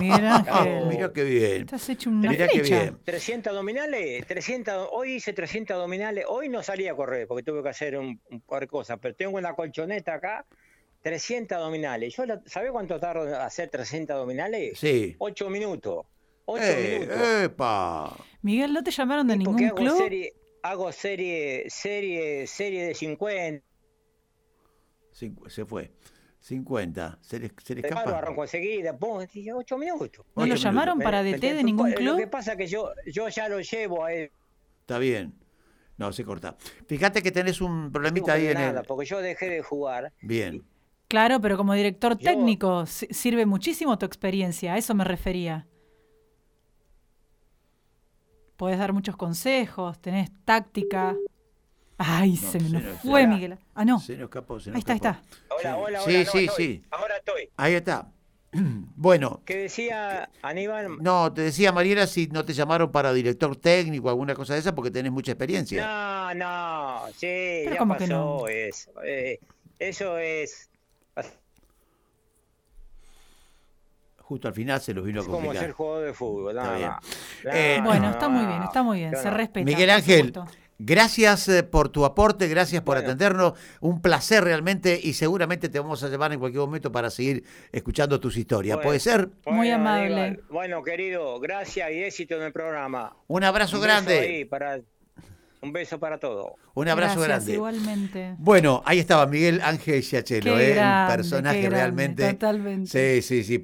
Bien, 0.00 0.24
Ángel. 0.24 0.86
Mira 0.88 1.12
qué 1.12 1.24
bien. 1.24 1.62
Estás 1.62 1.88
hecho 1.88 2.08
una 2.08 2.30
Mirá 2.30 2.46
qué 2.46 2.62
bien. 2.62 2.96
300 3.04 3.50
abdominales, 3.50 4.24
300, 4.26 4.88
hoy 4.92 5.14
hice 5.14 5.32
300 5.32 5.74
abdominales, 5.74 6.24
hoy 6.28 6.48
no 6.48 6.62
salí 6.62 6.86
a 6.86 6.94
correr 6.94 7.26
porque 7.26 7.42
tuve 7.42 7.64
que 7.64 7.68
hacer 7.68 7.98
un, 7.98 8.20
un 8.30 8.40
par 8.42 8.60
de 8.60 8.68
cosas, 8.68 8.98
pero 9.02 9.14
tengo 9.16 9.36
una 9.36 9.54
colchoneta 9.54 10.14
acá, 10.14 10.46
300 11.10 11.56
abdominales. 11.56 12.16
Yo, 12.16 12.26
la- 12.26 12.42
¿Sabe 12.46 12.72
cuánto 12.72 12.98
tardo 12.98 13.28
en 13.28 13.34
hacer 13.34 13.68
300 13.70 14.12
abdominales? 14.14 14.76
Sí. 14.76 15.14
8 15.18 15.48
minutos. 15.48 16.04
8 16.46 16.62
Eh, 16.64 16.98
minutos. 17.00 17.16
¡Epa! 17.44 18.16
Miguel, 18.42 18.72
¿no 18.72 18.82
te 18.82 18.90
llamaron 18.90 19.28
de 19.28 19.34
Y 19.34 19.38
ningún 19.38 19.54
porque 19.54 19.66
hago 19.66 19.76
club? 19.76 19.96
serie, 19.98 20.34
hago 20.64 20.90
serie, 20.90 21.66
serie, 21.70 22.46
serie 22.48 22.86
de 22.88 22.94
50. 22.94 23.64
Cincu- 25.14 25.48
se 25.48 25.64
fue. 25.64 25.92
50. 26.40 27.18
Se 27.22 27.38
le, 27.38 27.52
se 27.62 27.74
le 27.76 27.82
Claro, 27.82 27.96
escapa. 27.98 28.18
arranco 28.18 28.42
enseguida, 28.42 28.96
pum, 28.98 29.18
8 29.54 29.78
minutos. 29.78 30.26
¿No 30.34 30.42
Ocho 30.42 30.46
lo 30.48 30.54
llamaron 30.56 30.98
minutos. 30.98 31.04
para 31.04 31.22
DT 31.22 31.54
de 31.54 31.62
ningún 31.64 31.90
Lo 31.90 31.96
club? 31.96 32.18
que 32.18 32.26
pasa 32.26 32.52
es 32.52 32.58
que 32.58 32.66
yo, 32.66 32.90
yo 33.06 33.28
ya 33.28 33.48
lo 33.48 33.60
llevo 33.60 34.04
a 34.04 34.12
él. 34.12 34.32
Está 34.80 34.98
bien. 34.98 35.34
No, 35.98 36.12
se 36.12 36.24
corta. 36.24 36.56
Fíjate 36.88 37.22
que 37.22 37.30
tenés 37.30 37.60
un 37.60 37.90
problemita 37.92 38.34
ahí 38.34 38.48
en 38.48 38.54
nada, 38.54 38.80
el. 38.80 38.86
porque 38.86 39.06
yo 39.06 39.20
dejé 39.22 39.48
de 39.48 39.62
jugar. 39.62 40.12
Bien. 40.20 40.62
Claro, 41.08 41.40
pero 41.40 41.56
como 41.56 41.72
director 41.74 42.18
Yo- 42.18 42.24
técnico 42.30 42.84
si- 42.86 43.06
sirve 43.10 43.46
muchísimo 43.46 43.96
tu 43.98 44.06
experiencia, 44.06 44.74
a 44.74 44.78
eso 44.78 44.94
me 44.94 45.04
refería. 45.04 45.66
Podés 48.56 48.78
dar 48.78 48.92
muchos 48.92 49.16
consejos, 49.16 49.98
tenés 50.00 50.30
táctica. 50.44 51.14
Ay, 51.98 52.38
No, 52.42 52.50
se 52.50 52.60
me 52.60 52.68
nos- 52.70 53.00
fue. 53.00 53.26
Miguel. 53.26 53.58
Ah, 53.74 53.84
no. 53.84 54.00
Se 54.00 54.14
nos 54.14 54.24
escapó. 54.24 54.58
Se 54.60 54.70
nos 54.70 54.76
Ahí 54.76 54.80
está, 54.80 54.92
ahí 54.94 54.96
escapó. 54.98 55.20
está. 55.20 55.54
Hola, 55.54 55.76
hola, 55.78 56.00
Sí, 56.00 56.10
hola. 56.10 56.24
no, 56.24 56.30
sí, 56.32 56.38
estoy. 56.46 56.48
sí. 56.66 56.82
Ahora 56.90 57.16
estoy. 57.18 57.48
Ahí 57.56 57.74
está. 57.74 58.10
Bueno, 58.96 59.42
¿Qué 59.44 59.56
decía 59.56 60.30
Aníbal? 60.42 60.96
no, 61.02 61.32
te 61.32 61.42
decía 61.42 61.72
Mariela 61.72 62.06
si 62.06 62.26
no 62.28 62.44
te 62.44 62.54
llamaron 62.54 62.90
para 62.90 63.12
director 63.12 63.54
técnico 63.56 64.06
o 64.06 64.10
alguna 64.10 64.34
cosa 64.34 64.54
de 64.54 64.60
esa 64.60 64.74
porque 64.74 64.90
tenés 64.90 65.12
mucha 65.12 65.32
experiencia. 65.32 65.86
No, 65.86 66.34
no, 66.34 67.06
sí, 67.12 67.26
Pero 67.64 67.72
ya 67.72 67.78
¿cómo 67.78 67.94
que 67.94 68.00
pasó 68.00 68.12
no? 68.12 68.48
eso. 68.48 68.90
eh, 69.04 69.38
eso 69.78 70.16
es, 70.18 70.70
Justo 74.28 74.48
al 74.48 74.54
final 74.54 74.80
se 74.80 74.92
los 74.92 75.04
vino 75.04 75.20
a 75.20 75.22
es 75.22 75.26
como 75.28 75.38
complicar. 75.38 75.66
ser 75.66 75.72
jugador 75.72 76.04
de 76.06 76.12
fútbol. 76.12 76.56
Está 76.58 76.74
bien. 76.76 76.90
Eh, 77.52 77.76
No, 77.78 77.84
Bueno, 77.84 78.06
no, 78.06 78.10
está 78.10 78.28
muy 78.28 78.44
bien, 78.44 78.62
está 78.64 78.82
muy 78.82 78.98
bien, 78.98 79.16
se 79.16 79.30
no. 79.30 79.36
respeta. 79.36 79.64
Miguel 79.64 79.88
Ángel, 79.90 80.32
gracias 80.78 81.48
eh, 81.48 81.62
por 81.62 81.88
tu 81.90 82.04
aporte, 82.04 82.48
gracias 82.48 82.82
por 82.82 82.96
Bueno. 82.96 83.08
atendernos. 83.10 83.52
Un 83.80 84.02
placer 84.02 84.42
realmente 84.42 84.98
y 85.00 85.12
seguramente 85.12 85.68
te 85.68 85.78
vamos 85.78 86.02
a 86.02 86.08
llamar 86.08 86.32
en 86.32 86.40
cualquier 86.40 86.60
momento 86.62 86.90
para 86.90 87.08
seguir 87.08 87.44
escuchando 87.70 88.18
tus 88.18 88.36
historias. 88.36 88.76
Bueno. 88.76 88.88
¿Puede 88.88 88.98
ser? 89.00 89.28
Muy 89.46 89.70
amable. 89.70 90.40
Bueno, 90.50 90.82
querido, 90.82 91.38
gracias 91.38 91.88
y 91.92 92.02
éxito 92.02 92.34
en 92.36 92.42
el 92.42 92.52
programa. 92.52 93.14
Un 93.28 93.44
abrazo 93.44 93.76
Un 93.76 93.82
grande. 93.84 94.18
ahí 94.18 94.44
para, 94.44 94.80
un 95.62 95.72
beso 95.72 95.98
para 95.98 96.18
todos. 96.18 96.52
Un 96.74 96.88
abrazo 96.88 97.14
Gracias, 97.20 97.28
grande. 97.28 97.52
Igualmente. 97.54 98.34
Bueno, 98.38 98.82
ahí 98.84 98.98
estaba 98.98 99.24
Miguel 99.26 99.62
Ángel 99.64 100.02
Giachelo, 100.02 100.60
¿eh? 100.60 100.72
un 100.78 101.08
personaje 101.08 101.60
grande, 101.62 101.76
realmente. 101.76 102.32
totalmente. 102.34 103.22
Sí, 103.22 103.22
sí, 103.26 103.42
sí. 103.44 103.58